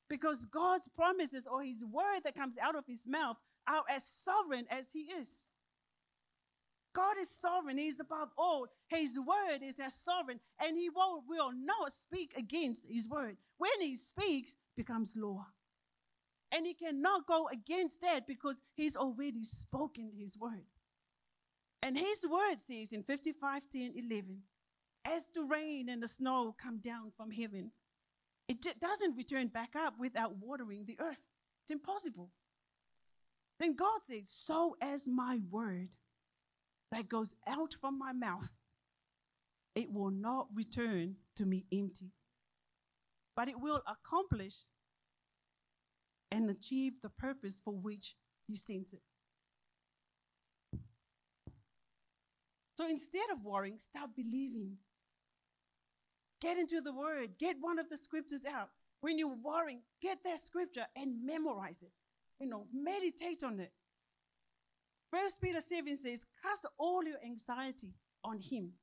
Because 0.09 0.45
God's 0.45 0.89
promises 0.95 1.45
or 1.49 1.63
His 1.63 1.83
word 1.83 2.21
that 2.23 2.35
comes 2.35 2.57
out 2.59 2.75
of 2.75 2.85
His 2.87 3.01
mouth 3.05 3.37
are 3.67 3.83
as 3.89 4.03
sovereign 4.25 4.65
as 4.71 4.87
He 4.91 5.01
is. 5.01 5.29
God 6.97 7.15
is 7.21 7.29
sovereign. 7.39 7.77
He's 7.77 7.99
above 7.99 8.29
all. 8.39 8.65
His 8.87 9.13
word 9.19 9.61
is 9.61 9.75
as 9.79 9.93
sovereign, 9.93 10.39
and 10.59 10.75
he 10.75 10.89
will, 10.89 11.23
will 11.29 11.51
not 11.53 11.91
speak 11.93 12.33
against 12.35 12.81
his 12.89 13.07
word. 13.07 13.37
When 13.59 13.79
he 13.79 13.95
speaks, 13.95 14.55
becomes 14.75 15.13
law. 15.15 15.45
And 16.51 16.65
he 16.65 16.73
cannot 16.73 17.27
go 17.27 17.49
against 17.49 18.01
that 18.01 18.25
because 18.25 18.57
he's 18.73 18.95
already 18.95 19.43
spoken 19.43 20.09
his 20.17 20.35
word. 20.39 20.65
And 21.83 21.95
his 21.95 22.17
word 22.27 22.57
says 22.65 22.91
in 22.91 23.03
55, 23.03 23.61
10, 23.71 23.93
11, 23.95 24.41
as 25.05 25.23
the 25.35 25.43
rain 25.43 25.89
and 25.89 26.01
the 26.01 26.07
snow 26.07 26.55
come 26.59 26.79
down 26.79 27.11
from 27.15 27.29
heaven, 27.29 27.69
it 28.47 28.65
doesn't 28.79 29.15
return 29.15 29.49
back 29.49 29.75
up 29.77 29.93
without 29.99 30.37
watering 30.37 30.85
the 30.87 30.97
earth. 30.99 31.21
It's 31.61 31.71
impossible. 31.71 32.31
Then 33.59 33.75
God 33.75 33.99
says, 34.07 34.23
So 34.29 34.77
as 34.81 35.05
my 35.05 35.41
word 35.51 35.89
that 36.91 37.09
goes 37.09 37.33
out 37.47 37.73
from 37.79 37.97
my 37.97 38.13
mouth, 38.13 38.49
it 39.75 39.91
will 39.91 40.11
not 40.11 40.47
return 40.53 41.15
to 41.35 41.45
me 41.45 41.65
empty, 41.71 42.11
but 43.35 43.47
it 43.47 43.59
will 43.59 43.81
accomplish 43.87 44.55
and 46.31 46.49
achieve 46.49 46.93
the 47.01 47.09
purpose 47.09 47.61
for 47.63 47.73
which 47.73 48.15
He 48.47 48.55
sent 48.55 48.93
it. 48.93 49.01
So 52.75 52.87
instead 52.87 53.29
of 53.31 53.43
worrying, 53.43 53.79
start 53.79 54.11
believing. 54.15 54.77
Get 56.39 56.59
into 56.59 56.81
the 56.81 56.93
word, 56.93 57.31
get 57.39 57.55
one 57.59 57.79
of 57.79 57.89
the 57.89 57.97
scriptures 57.97 58.43
out. 58.45 58.69
When 59.01 59.17
you're 59.17 59.35
worrying, 59.43 59.81
get 60.01 60.19
that 60.25 60.45
scripture 60.45 60.85
and 60.95 61.25
memorize 61.25 61.81
it. 61.81 61.91
You 62.39 62.47
know, 62.47 62.67
meditate 62.71 63.43
on 63.43 63.59
it. 63.59 63.71
First 65.11 65.35
Peter 65.41 65.59
7 65.61 65.95
says, 65.95 66.25
Cast 66.43 66.65
all 66.77 67.03
your 67.03 67.17
anxiety 67.23 67.93
on 68.23 68.39
him. 68.39 68.73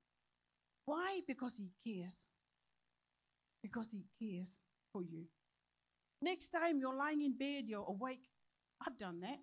Why? 0.87 1.21
Because 1.27 1.57
he 1.57 1.71
cares. 1.85 2.17
Because 3.63 3.91
he 3.91 4.05
cares 4.21 4.59
for 4.93 5.03
you. 5.03 5.25
Next 6.23 6.51
time 6.51 6.79
you're 6.79 6.97
lying 6.97 7.23
in 7.23 7.37
bed, 7.37 7.65
you're 7.67 7.85
awake. 7.87 8.29
I've 8.87 8.97
done 8.97 9.21
that. 9.21 9.39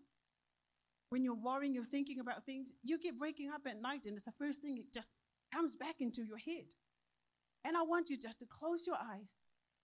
When 1.09 1.23
you're 1.23 1.35
worrying, 1.35 1.73
you're 1.73 1.85
thinking 1.85 2.19
about 2.19 2.45
things, 2.45 2.71
you 2.83 2.97
keep 2.97 3.15
waking 3.19 3.51
up 3.51 3.61
at 3.67 3.81
night, 3.81 4.05
and 4.05 4.13
it's 4.13 4.23
the 4.23 4.31
first 4.39 4.61
thing 4.61 4.77
it 4.77 4.93
just 4.93 5.09
comes 5.53 5.75
back 5.75 5.95
into 6.00 6.23
your 6.23 6.38
head. 6.38 6.63
And 7.65 7.75
I 7.75 7.81
want 7.83 8.09
you 8.09 8.17
just 8.17 8.39
to 8.39 8.45
close 8.45 8.88
your 8.88 8.95
eyes 8.95 9.27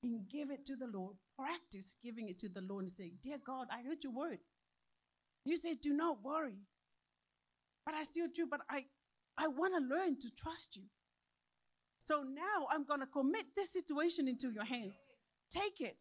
and 0.04 0.22
give 0.30 0.50
it 0.52 0.66
to 0.68 0.76
the 0.76 0.88
Lord. 0.88 1.18
Practice 1.38 1.96
giving 2.04 2.30
it 2.30 2.40
to 2.40 2.50
the 2.50 2.62
Lord 2.62 2.84
and 2.84 2.90
say, 2.90 3.12
Dear 3.22 3.38
God, 3.46 3.68
I 3.72 3.84
heard 3.88 4.04
your 4.04 4.14
word. 4.14 4.40
You 5.46 5.58
said, 5.58 5.82
Do 5.82 5.94
not 5.94 6.24
worry. 6.24 6.60
But 7.88 7.96
I 7.96 8.04
still 8.04 8.28
do, 8.36 8.46
but 8.46 8.60
I, 8.70 8.84
I 9.38 9.48
want 9.48 9.74
to 9.76 9.96
learn 9.96 10.20
to 10.20 10.30
trust 10.38 10.76
you. 10.76 10.84
So 12.00 12.22
now 12.22 12.68
I'm 12.70 12.84
going 12.84 13.00
to 13.00 13.06
commit 13.06 13.46
this 13.56 13.72
situation 13.72 14.28
into 14.28 14.52
your 14.52 14.66
hands. 14.66 15.00
Take 15.50 15.80
it. 15.80 15.96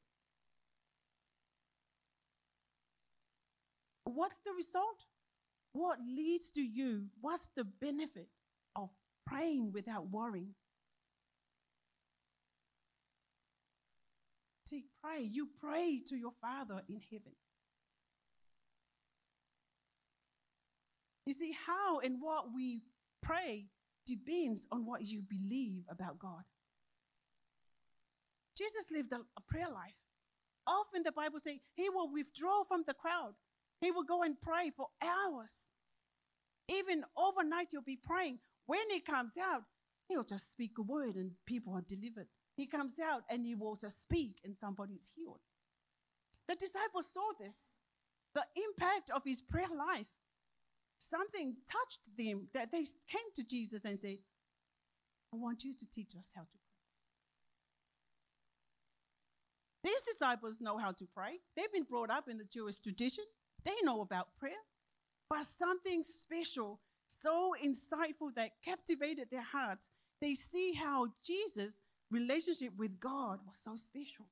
What's 4.03 4.41
the 4.45 4.51
result? 4.57 5.05
What 5.75 6.01
leads 6.05 6.51
to 6.57 6.61
you? 6.61 7.05
What's 7.21 7.51
the 7.57 7.65
benefit 7.81 8.31
of 8.75 8.89
praying 9.25 9.71
without 9.73 10.11
worrying? 10.11 10.55
See, 14.65 14.87
pray. 15.01 15.21
You 15.23 15.51
pray 15.61 16.01
to 16.09 16.17
your 16.17 16.33
Father 16.41 16.83
in 16.89 17.01
heaven. 17.13 17.35
You 21.27 21.33
see, 21.33 21.53
how 21.67 21.99
and 21.99 22.17
what 22.21 22.55
we 22.55 22.83
pray 23.21 23.67
depends 24.07 24.67
on 24.71 24.87
what 24.87 25.07
you 25.07 25.23
believe 25.29 25.83
about 25.91 26.19
God. 26.19 26.45
Jesus 28.57 28.85
lived 28.91 29.13
a, 29.13 29.17
a 29.17 29.41
prayer 29.49 29.69
life. 29.69 29.99
Often 30.67 31.03
the 31.03 31.13
Bible 31.13 31.39
says 31.39 31.59
he 31.75 31.91
will 31.91 32.11
withdraw 32.13 32.63
from 32.65 32.85
the 32.87 32.95
crowd. 32.95 33.35
He 33.81 33.91
will 33.91 34.05
go 34.05 34.23
and 34.23 34.41
pray 34.41 34.71
for 34.75 34.87
hours. 35.03 35.53
Even 36.69 37.05
overnight, 37.17 37.69
he'll 37.71 37.83
be 37.83 37.99
praying. 38.03 38.39
When 38.67 38.91
he 38.91 39.01
comes 39.01 39.33
out, 39.41 39.63
he'll 40.09 40.25
just 40.25 40.51
speak 40.51 40.73
a 40.79 40.83
word 40.83 41.17
and 41.17 41.33
people 41.47 41.75
are 41.75 41.85
delivered. 41.87 42.29
He 42.57 42.67
comes 42.67 42.95
out 42.99 43.23
and 43.29 43.45
he 43.45 43.55
will 43.55 43.77
just 43.77 44.01
speak 44.01 44.39
and 44.45 44.57
somebody's 44.57 45.09
healed. 45.15 45.41
The 46.49 46.55
disciples 46.55 47.09
saw 47.13 47.33
this, 47.39 47.57
the 48.35 48.45
impact 48.57 49.11
of 49.11 49.23
his 49.25 49.43
prayer 49.43 49.69
life 49.77 50.09
something 51.09 51.57
touched 51.71 52.01
them 52.17 52.49
that 52.55 52.71
they 52.73 52.85
came 53.09 53.31
to 53.35 53.45
Jesus 53.45 53.85
and 53.85 53.99
said, 53.99 54.19
I 55.33 55.37
want 55.37 55.65
you 55.65 55.75
to 55.75 55.91
teach 55.91 56.15
us 56.17 56.29
how 56.35 56.43
to 56.43 56.49
pray. 56.49 56.61
These 59.85 60.03
disciples 60.03 60.61
know 60.61 60.79
how 60.79 60.93
to 60.93 61.07
pray. 61.15 61.39
They've 61.57 61.73
been 61.73 61.85
brought 61.85 62.11
up 62.11 62.29
in 62.29 62.39
the 62.39 62.45
Jewish 62.45 62.77
tradition. 62.77 63.25
They 63.65 63.75
know 63.83 64.01
about 64.01 64.37
prayer. 64.39 64.53
But 65.31 65.45
something 65.45 66.03
special, 66.03 66.81
so 67.07 67.55
insightful 67.63 68.35
that 68.37 68.51
captivated 68.65 69.29
their 69.31 69.43
hearts, 69.43 69.89
they 70.21 70.35
see 70.35 70.73
how 70.73 71.09
Jesus' 71.25 71.75
relationship 72.11 72.73
with 72.77 72.99
God 73.01 73.41
was 73.47 73.57
so 73.63 73.75
special. 73.77 74.27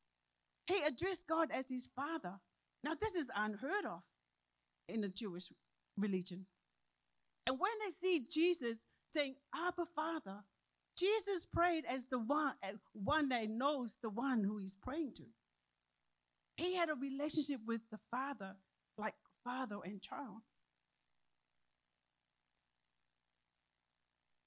He 0.67 0.81
addressed 0.83 1.27
God 1.29 1.51
as 1.53 1.69
his 1.69 1.89
father. 1.95 2.35
Now, 2.83 2.93
this 3.01 3.15
is 3.15 3.27
unheard 3.37 3.85
of 3.85 4.03
in 4.89 5.01
the 5.01 5.09
Jewish 5.09 5.45
religion. 5.99 6.47
And 7.47 7.59
when 7.59 7.73
they 7.85 7.93
see 8.01 8.27
Jesus 8.31 8.85
saying, 9.15 9.37
Abba, 9.55 9.87
Father. 9.95 10.41
Jesus 10.97 11.45
prayed 11.53 11.85
as 11.89 12.07
the 12.07 12.19
one, 12.19 12.55
one 12.93 13.29
that 13.31 13.49
knows 13.49 13.95
the 14.03 14.11
one 14.11 14.45
who 14.45 14.59
he's 14.59 14.77
praying 14.81 15.13
to. 15.17 15.25
He 16.57 16.77
had 16.77 16.89
a 16.89 16.95
relationship 16.95 17.61
with 17.67 17.81
the 17.91 17.99
Father, 18.11 18.55
like 18.97 19.15
father 19.43 19.79
and 19.85 20.01
child. 20.01 20.43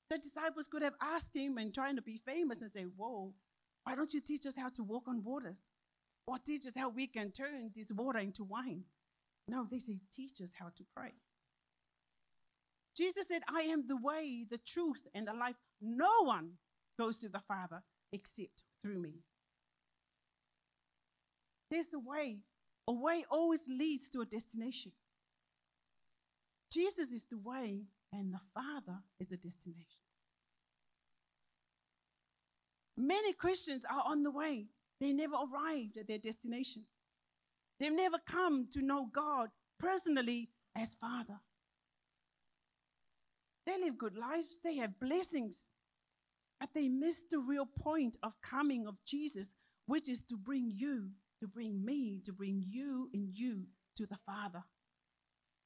The 0.10 0.18
disciples 0.18 0.68
could 0.72 0.84
have 0.84 0.96
asked 1.02 1.36
him 1.36 1.58
and 1.58 1.74
trying 1.74 1.98
to 1.98 2.02
be 2.02 2.18
famous 2.26 2.62
and 2.62 2.72
say, 2.72 2.84
Whoa, 2.84 3.34
why 3.84 3.96
don't 3.96 4.14
you 4.14 4.22
teach 4.22 4.46
us 4.46 4.56
how 4.58 4.70
to 4.70 4.84
walk 4.84 5.10
on 5.10 5.22
water? 5.22 5.58
Or 6.28 6.38
teach 6.38 6.66
us 6.66 6.74
how 6.78 6.90
we 6.90 7.08
can 7.08 7.32
turn 7.32 7.72
this 7.76 7.92
water 7.92 8.20
into 8.20 8.46
wine? 8.46 8.84
No, 9.50 9.68
they 9.70 9.80
say, 9.80 10.00
Teach 10.14 10.40
us 10.42 10.52
how 10.58 10.68
to 10.68 10.84
pray. 10.96 11.12
Jesus 12.98 13.26
said, 13.28 13.44
I 13.48 13.62
am 13.62 13.88
the 13.88 13.98
way, 13.98 14.46
the 14.50 14.58
truth, 14.58 15.06
and 15.14 15.28
the 15.28 15.34
life. 15.34 15.56
No 15.80 16.24
one 16.24 16.54
goes 17.00 17.20
to 17.20 17.30
the 17.30 17.42
Father 17.48 17.84
except 18.12 18.64
through 18.82 19.00
me. 19.00 19.22
There's 21.70 21.94
a 21.94 22.00
way. 22.00 22.40
A 22.88 22.94
way 22.94 23.26
always 23.30 23.62
leads 23.68 24.10
to 24.10 24.22
a 24.22 24.26
destination. 24.26 24.94
Jesus 26.72 27.12
is 27.12 27.26
the 27.30 27.38
way, 27.38 27.84
and 28.12 28.34
the 28.34 28.40
Father 28.54 29.00
is 29.20 29.28
the 29.28 29.38
destination. 29.38 30.02
Many 32.98 33.34
Christians 33.34 33.84
are 33.90 34.04
on 34.06 34.24
the 34.24 34.32
way, 34.32 34.66
they 35.00 35.14
never 35.14 35.36
arrived 35.36 35.98
at 35.98 36.08
their 36.08 36.18
destination. 36.18 36.84
They've 37.80 37.92
never 37.92 38.18
come 38.26 38.68
to 38.72 38.82
know 38.82 39.08
God 39.14 39.50
personally 39.80 40.50
as 40.76 40.96
Father. 41.00 41.40
They 43.68 43.78
live 43.78 43.98
good 43.98 44.16
lives, 44.18 44.48
they 44.64 44.78
have 44.78 44.98
blessings, 44.98 45.66
but 46.58 46.70
they 46.74 46.88
miss 46.88 47.18
the 47.30 47.40
real 47.40 47.66
point 47.66 48.16
of 48.24 48.32
coming 48.42 48.88
of 48.88 48.96
Jesus, 49.06 49.50
which 49.88 50.08
is 50.08 50.22
to 50.30 50.38
bring 50.38 50.72
you, 50.74 51.10
to 51.42 51.48
bring 51.50 51.84
me, 51.84 52.22
to 52.24 52.32
bring 52.32 52.64
you 52.66 53.10
and 53.14 53.30
you 53.34 53.66
to 53.98 54.06
the 54.06 54.18
Father. 54.26 54.64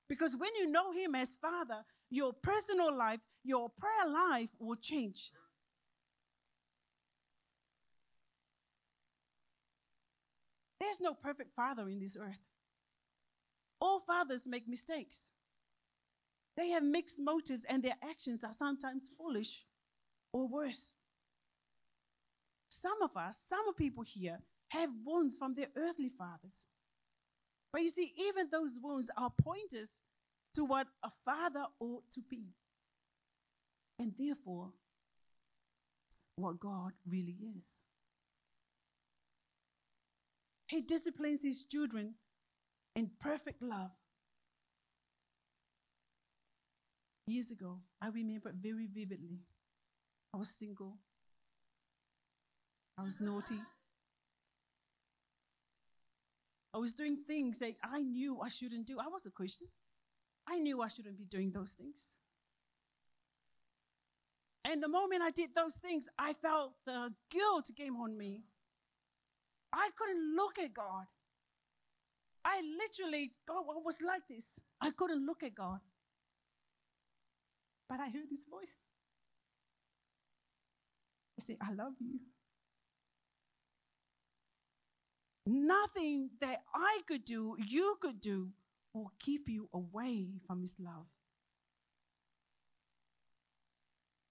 Because 0.09 0.35
when 0.35 0.49
you 0.59 0.69
know 0.69 0.91
Him 0.91 1.13
as 1.13 1.29
Father, 1.39 1.85
your 2.09 2.33
personal 2.33 2.97
life, 2.97 3.19
your 3.43 3.69
prayer 3.69 4.11
life 4.11 4.49
will 4.59 4.75
change. 4.75 5.31
There's 10.79 10.99
no 10.99 11.13
perfect 11.13 11.55
father 11.55 11.87
in 11.87 11.99
this 11.99 12.17
earth. 12.19 12.41
All 13.79 13.99
fathers 13.99 14.47
make 14.47 14.67
mistakes. 14.67 15.27
They 16.61 16.69
have 16.69 16.83
mixed 16.83 17.17
motives 17.17 17.65
and 17.67 17.81
their 17.81 17.95
actions 18.07 18.43
are 18.43 18.53
sometimes 18.53 19.09
foolish 19.17 19.65
or 20.31 20.47
worse. 20.47 20.93
Some 22.69 23.01
of 23.01 23.17
us, 23.17 23.35
some 23.49 23.73
people 23.73 24.03
here, 24.03 24.37
have 24.69 24.91
wounds 25.03 25.35
from 25.35 25.55
their 25.55 25.69
earthly 25.75 26.09
fathers. 26.09 26.61
But 27.73 27.81
you 27.81 27.89
see, 27.89 28.13
even 28.15 28.49
those 28.51 28.75
wounds 28.79 29.09
are 29.17 29.33
pointers 29.41 29.89
to 30.53 30.63
what 30.63 30.85
a 31.03 31.09
father 31.25 31.65
ought 31.79 32.03
to 32.13 32.21
be. 32.29 32.49
And 33.97 34.13
therefore, 34.15 34.69
what 36.35 36.59
God 36.59 36.91
really 37.09 37.37
is. 37.57 37.65
He 40.67 40.83
disciplines 40.83 41.41
his 41.41 41.63
children 41.63 42.13
in 42.95 43.09
perfect 43.19 43.63
love 43.63 43.89
Years 47.27 47.51
ago, 47.51 47.79
I 48.01 48.09
remember 48.09 48.51
very 48.59 48.87
vividly. 48.87 49.39
I 50.33 50.37
was 50.37 50.49
single. 50.49 50.97
I 52.97 53.03
was 53.03 53.19
naughty. 53.19 53.59
I 56.73 56.77
was 56.77 56.93
doing 56.93 57.17
things 57.27 57.57
that 57.59 57.73
I 57.83 58.01
knew 58.01 58.39
I 58.39 58.49
shouldn't 58.49 58.87
do. 58.87 58.99
I 58.99 59.07
was 59.07 59.25
a 59.25 59.29
Christian. 59.29 59.67
I 60.47 60.59
knew 60.59 60.81
I 60.81 60.87
shouldn't 60.87 61.17
be 61.17 61.25
doing 61.25 61.51
those 61.51 61.71
things. 61.71 61.99
And 64.63 64.81
the 64.81 64.87
moment 64.87 65.21
I 65.21 65.31
did 65.31 65.49
those 65.55 65.73
things, 65.73 66.05
I 66.17 66.33
felt 66.33 66.73
the 66.85 67.11
guilt 67.29 67.69
came 67.77 67.95
on 67.97 68.17
me. 68.17 68.41
I 69.73 69.89
couldn't 69.97 70.35
look 70.35 70.59
at 70.59 70.73
God. 70.73 71.05
I 72.45 72.61
literally, 72.61 73.31
God, 73.47 73.63
I 73.69 73.81
was 73.83 73.97
like 74.05 74.21
this. 74.29 74.45
I 74.79 74.91
couldn't 74.91 75.25
look 75.25 75.43
at 75.43 75.55
God. 75.55 75.79
But 77.91 77.99
I 77.99 78.05
heard 78.05 78.29
his 78.29 78.39
voice. 78.49 78.79
He 81.35 81.41
said, 81.41 81.57
I 81.61 81.73
love 81.73 81.91
you. 81.99 82.21
Nothing 85.45 86.29
that 86.39 86.61
I 86.73 87.01
could 87.05 87.25
do, 87.25 87.57
you 87.67 87.97
could 88.01 88.21
do, 88.21 88.51
will 88.93 89.11
keep 89.19 89.49
you 89.49 89.67
away 89.73 90.27
from 90.47 90.61
his 90.61 90.73
love. 90.79 91.07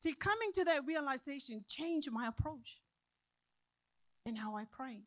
See, 0.03 0.15
coming 0.15 0.53
to 0.55 0.65
that 0.65 0.87
realization 0.87 1.63
changed 1.69 2.11
my 2.11 2.29
approach 2.29 2.79
and 4.25 4.39
how 4.39 4.57
I 4.57 4.65
pray. 4.71 5.03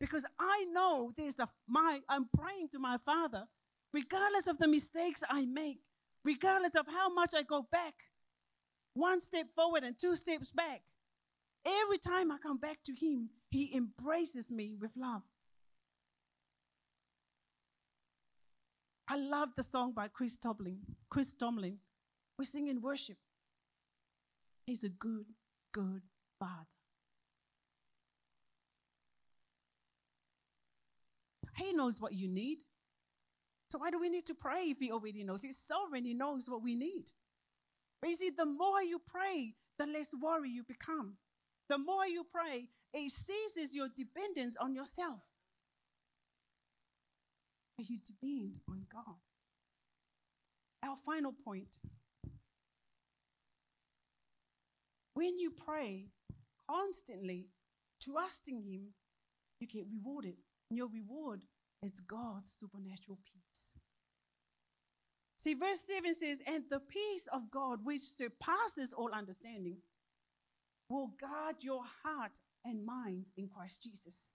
Because 0.00 0.24
I 0.40 0.64
know 0.72 1.12
there's 1.16 1.38
a 1.38 1.48
my 1.68 2.00
I'm 2.08 2.26
praying 2.36 2.70
to 2.72 2.80
my 2.80 2.98
father, 2.98 3.44
regardless 3.92 4.48
of 4.48 4.58
the 4.58 4.66
mistakes 4.66 5.20
I 5.30 5.46
make, 5.46 5.78
regardless 6.26 6.74
of 6.74 6.86
how 6.88 7.08
much 7.08 7.30
I 7.34 7.42
go 7.42 7.66
back, 7.70 7.94
one 8.94 9.20
step 9.20 9.46
forward 9.54 9.84
and 9.84 9.98
two 9.98 10.16
steps 10.16 10.50
back. 10.50 10.82
Every 11.64 11.98
time 11.98 12.32
I 12.32 12.38
come 12.38 12.58
back 12.58 12.78
to 12.86 12.92
Him, 12.92 13.30
He 13.50 13.74
embraces 13.74 14.50
me 14.50 14.74
with 14.78 14.92
love. 14.96 15.22
I 19.08 19.16
love 19.16 19.50
the 19.56 19.62
song 19.62 19.92
by 19.92 20.08
Chris 20.08 20.36
Tomlin. 20.36 20.80
Chris 21.08 21.32
Tomlin. 21.32 21.78
We 22.38 22.44
sing 22.44 22.66
in 22.66 22.82
worship. 22.82 23.16
He's 24.66 24.82
a 24.82 24.88
good, 24.88 25.26
good 25.72 26.02
Father. 26.40 26.66
He 31.56 31.72
knows 31.72 32.00
what 32.00 32.12
you 32.12 32.28
need. 32.28 32.58
So 33.70 33.78
why 33.78 33.90
do 33.90 33.98
we 33.98 34.08
need 34.08 34.26
to 34.26 34.34
pray 34.34 34.64
if 34.66 34.78
he 34.78 34.92
already 34.92 35.24
knows? 35.24 35.42
He's 35.42 35.58
sovereign, 35.58 36.04
he 36.04 36.14
knows 36.14 36.48
what 36.48 36.62
we 36.62 36.74
need. 36.74 37.04
But 38.00 38.10
you 38.10 38.16
see, 38.16 38.30
the 38.30 38.46
more 38.46 38.82
you 38.82 39.00
pray, 39.04 39.54
the 39.78 39.86
less 39.86 40.08
worry 40.20 40.50
you 40.50 40.62
become. 40.62 41.16
The 41.68 41.78
more 41.78 42.06
you 42.06 42.24
pray, 42.30 42.68
it 42.92 43.10
ceases 43.10 43.74
your 43.74 43.88
dependence 43.88 44.56
on 44.60 44.74
yourself. 44.74 45.20
But 47.76 47.90
you 47.90 47.98
depend 47.98 48.60
on 48.68 48.86
God. 48.92 49.16
Our 50.82 50.96
final 50.96 51.32
point. 51.32 51.76
When 55.14 55.38
you 55.38 55.50
pray 55.50 56.06
constantly, 56.68 57.48
trusting 58.02 58.62
Him, 58.62 58.92
you 59.60 59.66
get 59.66 59.86
rewarded. 59.90 60.36
And 60.70 60.76
your 60.76 60.88
reward 60.88 61.42
is 61.82 62.00
God's 62.00 62.54
supernatural 62.58 63.18
peace. 63.24 63.72
See, 65.36 65.54
verse 65.54 65.78
7 65.86 66.14
says, 66.14 66.38
And 66.46 66.64
the 66.70 66.80
peace 66.80 67.28
of 67.32 67.50
God, 67.50 67.84
which 67.84 68.02
surpasses 68.02 68.92
all 68.92 69.12
understanding, 69.12 69.76
will 70.88 71.10
guard 71.20 71.56
your 71.60 71.82
heart 72.02 72.32
and 72.64 72.84
mind 72.84 73.26
in 73.36 73.48
Christ 73.48 73.82
Jesus. 73.82 74.26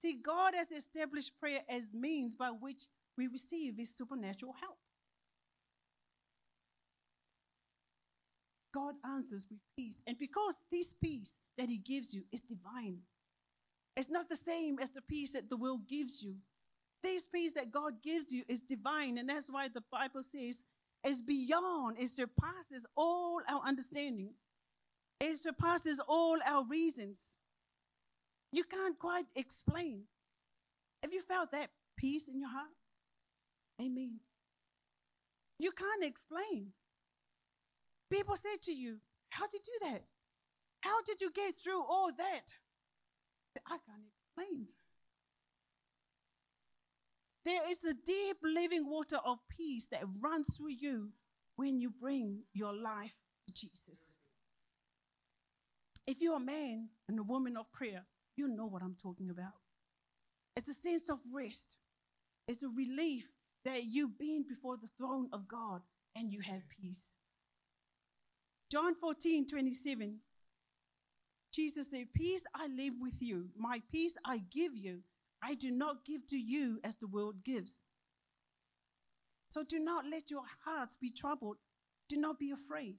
See, 0.00 0.20
God 0.24 0.54
has 0.54 0.70
established 0.70 1.32
prayer 1.38 1.60
as 1.68 1.92
means 1.92 2.34
by 2.34 2.48
which 2.48 2.82
we 3.16 3.26
receive 3.26 3.76
His 3.76 3.96
supernatural 3.96 4.54
help. 4.60 4.78
God 8.72 8.94
answers 9.04 9.46
with 9.50 9.58
peace. 9.76 10.00
And 10.06 10.16
because 10.18 10.56
this 10.70 10.94
peace 11.02 11.36
that 11.58 11.68
He 11.68 11.78
gives 11.78 12.14
you 12.14 12.22
is 12.32 12.40
divine, 12.40 12.98
it's 13.96 14.10
not 14.10 14.28
the 14.28 14.36
same 14.36 14.78
as 14.78 14.92
the 14.92 15.02
peace 15.02 15.30
that 15.30 15.50
the 15.50 15.56
world 15.56 15.88
gives 15.88 16.22
you. 16.22 16.36
This 17.02 17.22
peace 17.22 17.52
that 17.52 17.70
God 17.70 18.02
gives 18.02 18.30
you 18.30 18.44
is 18.48 18.60
divine, 18.60 19.18
and 19.18 19.28
that's 19.28 19.48
why 19.50 19.68
the 19.68 19.82
Bible 19.90 20.22
says 20.22 20.62
it's 21.02 21.20
beyond, 21.20 21.96
it 21.98 22.08
surpasses 22.08 22.84
all 22.96 23.40
our 23.48 23.62
understanding, 23.66 24.34
it 25.20 25.42
surpasses 25.42 26.00
all 26.06 26.38
our 26.46 26.64
reasons. 26.64 27.18
You 28.52 28.64
can't 28.64 28.98
quite 28.98 29.26
explain. 29.36 30.02
Have 31.02 31.12
you 31.12 31.22
felt 31.22 31.52
that 31.52 31.70
peace 31.96 32.28
in 32.28 32.38
your 32.38 32.50
heart? 32.50 32.68
Amen. 33.80 34.18
You 35.58 35.70
can't 35.72 36.04
explain. 36.04 36.72
People 38.10 38.36
say 38.36 38.56
to 38.64 38.72
you, 38.72 38.96
How 39.30 39.46
did 39.46 39.60
you 39.66 39.78
do 39.80 39.86
that? 39.92 40.04
How 40.80 41.02
did 41.02 41.20
you 41.20 41.30
get 41.30 41.54
through 41.56 41.82
all 41.82 42.10
that? 42.16 42.52
I 43.66 43.76
can't 43.86 44.02
explain. 44.08 44.66
There 47.44 47.62
is 47.68 47.78
a 47.84 47.94
deep 47.94 48.36
living 48.42 48.88
water 48.88 49.18
of 49.24 49.38
peace 49.48 49.86
that 49.90 50.02
runs 50.20 50.54
through 50.54 50.72
you 50.78 51.10
when 51.56 51.80
you 51.80 51.90
bring 51.90 52.42
your 52.52 52.74
life 52.74 53.14
to 53.46 53.54
Jesus. 53.54 54.16
If 56.06 56.20
you're 56.20 56.36
a 56.36 56.40
man 56.40 56.88
and 57.08 57.18
a 57.18 57.22
woman 57.22 57.56
of 57.56 57.72
prayer, 57.72 58.04
you 58.36 58.48
know 58.48 58.66
what 58.66 58.82
I'm 58.82 58.96
talking 59.00 59.30
about. 59.30 59.54
It's 60.56 60.68
a 60.68 60.74
sense 60.74 61.08
of 61.08 61.20
rest, 61.32 61.76
it's 62.48 62.62
a 62.62 62.68
relief 62.68 63.28
that 63.64 63.84
you've 63.84 64.18
been 64.18 64.44
before 64.48 64.76
the 64.76 64.88
throne 64.98 65.28
of 65.32 65.46
God 65.46 65.82
and 66.16 66.32
you 66.32 66.40
have 66.40 66.62
peace. 66.68 67.10
John 68.70 68.94
14, 68.94 69.46
27, 69.46 70.18
Jesus 71.54 71.90
said, 71.90 72.06
Peace 72.14 72.42
I 72.54 72.68
leave 72.68 72.94
with 73.00 73.20
you, 73.20 73.48
my 73.56 73.82
peace 73.90 74.14
I 74.24 74.38
give 74.38 74.76
you. 74.76 75.00
I 75.42 75.54
do 75.54 75.70
not 75.70 76.04
give 76.04 76.26
to 76.28 76.36
you 76.36 76.80
as 76.84 76.96
the 76.96 77.06
world 77.06 77.44
gives. 77.44 77.82
So 79.48 79.64
do 79.64 79.78
not 79.78 80.04
let 80.08 80.30
your 80.30 80.44
hearts 80.64 80.96
be 81.00 81.10
troubled. 81.10 81.56
Do 82.08 82.16
not 82.16 82.38
be 82.38 82.50
afraid. 82.50 82.96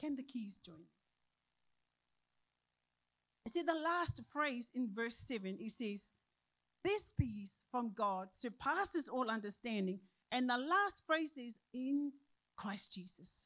Can 0.00 0.16
the 0.16 0.22
keys 0.22 0.58
join? 0.64 0.84
You 3.44 3.50
see, 3.50 3.62
the 3.62 3.74
last 3.74 4.20
phrase 4.32 4.68
in 4.74 4.88
verse 4.92 5.16
7, 5.16 5.56
it 5.60 5.70
says, 5.70 6.10
This 6.84 7.12
peace 7.18 7.52
from 7.70 7.92
God 7.94 8.28
surpasses 8.32 9.08
all 9.08 9.30
understanding. 9.30 10.00
And 10.32 10.50
the 10.50 10.58
last 10.58 11.02
phrase 11.06 11.32
is, 11.36 11.54
In 11.72 12.12
Christ 12.56 12.92
Jesus. 12.92 13.44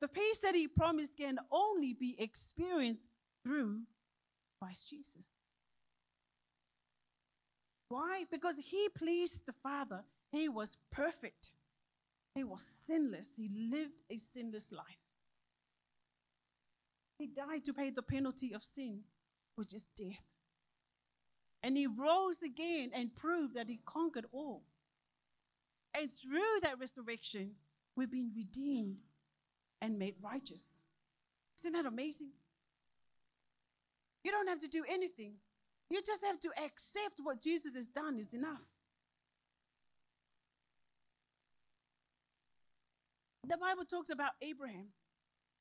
The 0.00 0.08
peace 0.08 0.38
that 0.38 0.54
he 0.54 0.68
promised 0.68 1.16
can 1.16 1.38
only 1.50 1.92
be 1.92 2.16
experienced 2.18 3.04
through 3.48 3.80
Christ 4.60 4.90
Jesus. 4.90 5.26
Why? 7.88 8.24
Because 8.30 8.56
he 8.58 8.88
pleased 8.94 9.46
the 9.46 9.54
Father. 9.62 10.02
He 10.30 10.48
was 10.48 10.76
perfect. 10.92 11.52
He 12.34 12.44
was 12.44 12.62
sinless. 12.86 13.28
He 13.36 13.48
lived 13.48 13.94
a 14.10 14.18
sinless 14.18 14.70
life. 14.70 14.84
He 17.18 17.26
died 17.26 17.64
to 17.64 17.72
pay 17.72 17.90
the 17.90 18.02
penalty 18.02 18.52
of 18.52 18.62
sin, 18.62 19.00
which 19.56 19.72
is 19.72 19.86
death. 19.96 20.22
And 21.62 21.76
he 21.76 21.86
rose 21.86 22.42
again 22.44 22.90
and 22.94 23.16
proved 23.16 23.54
that 23.54 23.68
he 23.68 23.80
conquered 23.86 24.26
all. 24.30 24.62
And 25.98 26.10
through 26.12 26.60
that 26.62 26.78
resurrection, 26.78 27.52
we've 27.96 28.10
been 28.10 28.30
redeemed 28.36 28.98
and 29.80 29.98
made 29.98 30.16
righteous. 30.22 30.64
Isn't 31.58 31.72
that 31.72 31.86
amazing? 31.86 32.28
You 34.24 34.30
don't 34.30 34.48
have 34.48 34.60
to 34.60 34.68
do 34.68 34.84
anything. 34.88 35.34
You 35.90 36.00
just 36.04 36.24
have 36.24 36.38
to 36.40 36.48
accept 36.50 37.18
what 37.22 37.42
Jesus 37.42 37.74
has 37.74 37.86
done 37.86 38.18
is 38.18 38.34
enough. 38.34 38.66
The 43.48 43.56
Bible 43.56 43.84
talks 43.84 44.10
about 44.10 44.32
Abraham. 44.42 44.88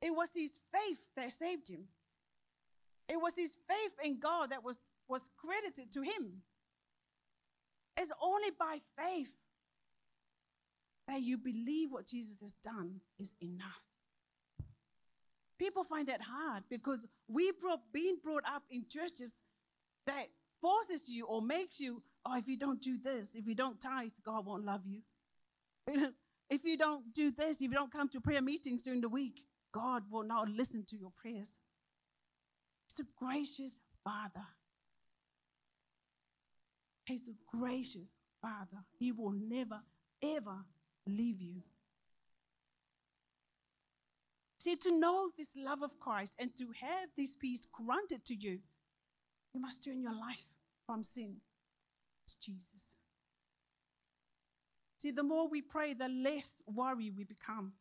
It 0.01 0.11
was 0.11 0.29
his 0.35 0.51
faith 0.73 0.99
that 1.15 1.31
saved 1.31 1.69
him. 1.69 1.85
It 3.07 3.21
was 3.21 3.33
his 3.35 3.51
faith 3.69 3.93
in 4.03 4.19
God 4.19 4.51
that 4.51 4.63
was, 4.63 4.77
was 5.07 5.21
credited 5.37 5.91
to 5.93 6.01
him. 6.01 6.41
It's 7.95 8.11
only 8.21 8.49
by 8.59 8.79
faith 8.97 9.31
that 11.07 11.21
you 11.21 11.37
believe 11.37 11.91
what 11.91 12.05
Jesus 12.05 12.41
has 12.41 12.53
done 12.63 12.99
is 13.17 13.33
enough. 13.41 13.81
People 15.57 15.83
find 15.83 16.07
that 16.07 16.21
hard 16.21 16.63
because 16.69 17.05
we've 17.27 17.53
been 17.93 18.17
brought 18.23 18.43
up 18.45 18.63
in 18.69 18.85
churches 18.89 19.33
that 20.05 20.27
forces 20.61 21.07
you 21.07 21.25
or 21.25 21.41
makes 21.41 21.79
you, 21.79 22.01
oh, 22.25 22.37
if 22.37 22.47
you 22.47 22.57
don't 22.57 22.81
do 22.81 22.97
this, 22.97 23.29
if 23.33 23.47
you 23.47 23.55
don't 23.55 23.79
tithe, 23.81 24.11
God 24.23 24.45
won't 24.45 24.65
love 24.65 24.81
you. 24.85 25.01
if 26.49 26.63
you 26.63 26.77
don't 26.77 27.13
do 27.13 27.31
this, 27.31 27.57
if 27.57 27.61
you 27.61 27.73
don't 27.73 27.91
come 27.91 28.09
to 28.09 28.21
prayer 28.21 28.41
meetings 28.41 28.81
during 28.81 29.01
the 29.01 29.09
week, 29.09 29.43
God 29.71 30.03
will 30.11 30.23
not 30.23 30.49
listen 30.49 30.85
to 30.89 30.97
your 30.97 31.11
prayers. 31.21 31.57
He's 32.87 33.05
a 33.05 33.09
gracious 33.23 33.73
Father. 34.03 34.45
He's 37.05 37.27
a 37.27 37.57
gracious 37.57 38.09
Father. 38.41 38.83
He 38.99 39.11
will 39.11 39.31
never, 39.31 39.79
ever 40.23 40.65
leave 41.07 41.41
you. 41.41 41.61
See, 44.57 44.75
to 44.75 44.97
know 44.97 45.29
this 45.37 45.49
love 45.55 45.83
of 45.83 45.99
Christ 45.99 46.33
and 46.39 46.49
to 46.57 46.65
have 46.81 47.09
this 47.15 47.35
peace 47.35 47.61
granted 47.71 48.25
to 48.25 48.35
you, 48.35 48.59
you 49.53 49.61
must 49.61 49.83
turn 49.83 50.01
your 50.01 50.15
life 50.15 50.45
from 50.85 51.03
sin 51.03 51.37
to 52.27 52.33
Jesus. 52.41 52.95
See, 54.97 55.11
the 55.11 55.23
more 55.23 55.47
we 55.47 55.61
pray, 55.61 55.93
the 55.93 56.09
less 56.09 56.61
worry 56.67 57.11
we 57.11 57.23
become. 57.23 57.73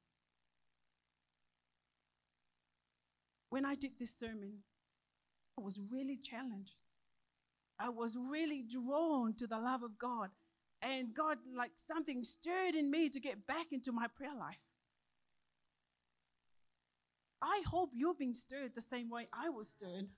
When 3.48 3.64
I 3.64 3.74
did 3.74 3.92
this 3.98 4.14
sermon, 4.18 4.58
I 5.58 5.62
was 5.62 5.78
really 5.90 6.18
challenged. 6.18 6.82
I 7.80 7.88
was 7.88 8.16
really 8.16 8.62
drawn 8.62 9.34
to 9.34 9.46
the 9.46 9.58
love 9.58 9.82
of 9.82 9.98
God. 9.98 10.30
And 10.82 11.14
God, 11.14 11.38
like 11.56 11.72
something 11.76 12.22
stirred 12.22 12.74
in 12.74 12.90
me 12.90 13.08
to 13.08 13.18
get 13.18 13.46
back 13.46 13.66
into 13.72 13.92
my 13.92 14.08
prayer 14.08 14.34
life. 14.38 14.65
I 17.42 17.62
hope 17.70 17.90
you're 17.94 18.14
being 18.14 18.34
stirred 18.34 18.72
the 18.74 18.80
same 18.80 19.10
way 19.10 19.28
I 19.32 19.48
was 19.50 19.68
stirred. 19.68 20.08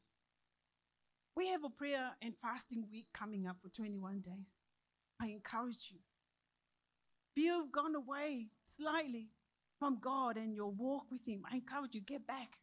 We 1.36 1.48
have 1.48 1.64
a 1.64 1.70
prayer 1.70 2.10
and 2.22 2.34
fasting 2.42 2.84
week 2.90 3.06
coming 3.14 3.46
up 3.46 3.56
for 3.62 3.68
21 3.68 4.20
days. 4.20 4.46
I 5.20 5.28
encourage 5.28 5.90
you. 5.90 5.98
If 7.36 7.42
you've 7.44 7.72
gone 7.72 7.94
away 7.94 8.48
slightly 8.64 9.28
from 9.78 9.98
God 10.00 10.36
and 10.36 10.54
your 10.54 10.70
walk 10.70 11.04
with 11.10 11.26
Him, 11.26 11.42
I 11.50 11.56
encourage 11.56 11.94
you, 11.94 12.00
get 12.00 12.26
back. 12.26 12.58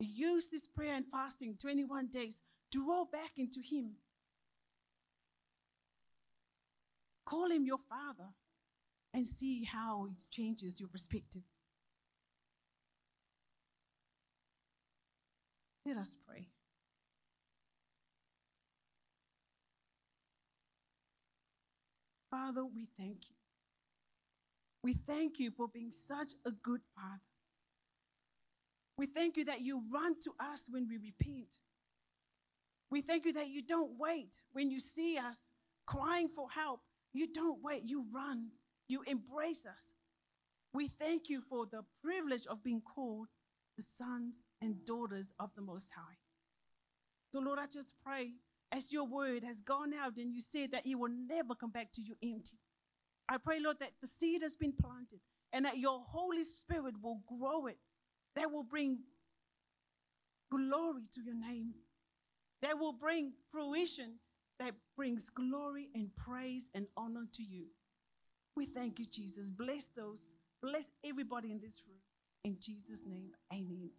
Use 0.00 0.46
this 0.50 0.66
prayer 0.66 0.94
and 0.94 1.06
fasting 1.10 1.56
21 1.60 2.08
days 2.08 2.40
to 2.72 2.86
roll 2.86 3.06
back 3.06 3.32
into 3.36 3.60
Him. 3.60 3.92
Call 7.24 7.50
Him 7.50 7.64
your 7.64 7.78
Father 7.78 8.30
and 9.14 9.26
see 9.26 9.64
how 9.64 10.06
it 10.06 10.24
changes 10.30 10.78
your 10.78 10.88
perspective. 10.88 11.42
Let 15.88 15.96
us 15.96 16.16
pray. 16.28 16.48
Father, 22.30 22.62
we 22.62 22.86
thank 22.98 23.30
you. 23.30 23.36
We 24.84 24.92
thank 24.92 25.38
you 25.38 25.50
for 25.50 25.66
being 25.66 25.90
such 25.90 26.32
a 26.44 26.50
good 26.50 26.82
Father. 26.94 27.22
We 28.98 29.06
thank 29.06 29.38
you 29.38 29.46
that 29.46 29.62
you 29.62 29.82
run 29.90 30.20
to 30.24 30.32
us 30.38 30.60
when 30.68 30.86
we 30.86 30.98
repent. 30.98 31.56
We 32.90 33.00
thank 33.00 33.24
you 33.24 33.32
that 33.32 33.48
you 33.48 33.62
don't 33.62 33.92
wait 33.98 34.34
when 34.52 34.70
you 34.70 34.80
see 34.80 35.16
us 35.16 35.38
crying 35.86 36.28
for 36.28 36.50
help. 36.50 36.80
You 37.14 37.32
don't 37.32 37.62
wait, 37.62 37.84
you 37.86 38.04
run, 38.12 38.48
you 38.88 39.02
embrace 39.06 39.64
us. 39.64 39.80
We 40.74 40.88
thank 40.88 41.30
you 41.30 41.40
for 41.40 41.64
the 41.64 41.82
privilege 42.04 42.46
of 42.46 42.62
being 42.62 42.82
called 42.82 43.28
the 43.78 43.84
sons 43.96 44.34
and 44.60 44.84
daughters 44.84 45.32
of 45.38 45.50
the 45.54 45.62
Most 45.62 45.88
High. 45.94 46.16
So, 47.32 47.40
Lord, 47.40 47.58
I 47.58 47.66
just 47.66 47.94
pray 48.04 48.32
as 48.72 48.92
your 48.92 49.04
word 49.04 49.44
has 49.44 49.60
gone 49.60 49.92
out 49.94 50.16
and 50.16 50.32
you 50.32 50.40
said 50.40 50.72
that 50.72 50.86
it 50.86 50.94
will 50.94 51.12
never 51.28 51.54
come 51.54 51.70
back 51.70 51.92
to 51.92 52.02
you 52.02 52.16
empty. 52.22 52.58
I 53.28 53.36
pray, 53.38 53.60
Lord, 53.60 53.78
that 53.80 53.92
the 54.00 54.06
seed 54.06 54.42
has 54.42 54.54
been 54.54 54.72
planted 54.72 55.20
and 55.52 55.64
that 55.64 55.78
your 55.78 56.00
Holy 56.00 56.42
Spirit 56.42 56.94
will 57.02 57.20
grow 57.26 57.66
it, 57.66 57.78
that 58.36 58.50
will 58.50 58.62
bring 58.62 58.98
glory 60.50 61.02
to 61.14 61.22
your 61.22 61.34
name, 61.34 61.74
that 62.62 62.78
will 62.78 62.92
bring 62.92 63.32
fruition, 63.52 64.14
that 64.58 64.74
brings 64.96 65.28
glory 65.30 65.88
and 65.94 66.08
praise 66.16 66.68
and 66.74 66.86
honor 66.96 67.26
to 67.34 67.42
you. 67.42 67.66
We 68.56 68.66
thank 68.66 68.98
you, 68.98 69.06
Jesus. 69.06 69.50
Bless 69.50 69.84
those, 69.96 70.28
bless 70.62 70.86
everybody 71.04 71.50
in 71.52 71.60
this 71.60 71.82
room. 71.86 71.98
In 72.44 72.56
Jesus' 72.60 73.02
name, 73.06 73.32
amen. 73.52 73.90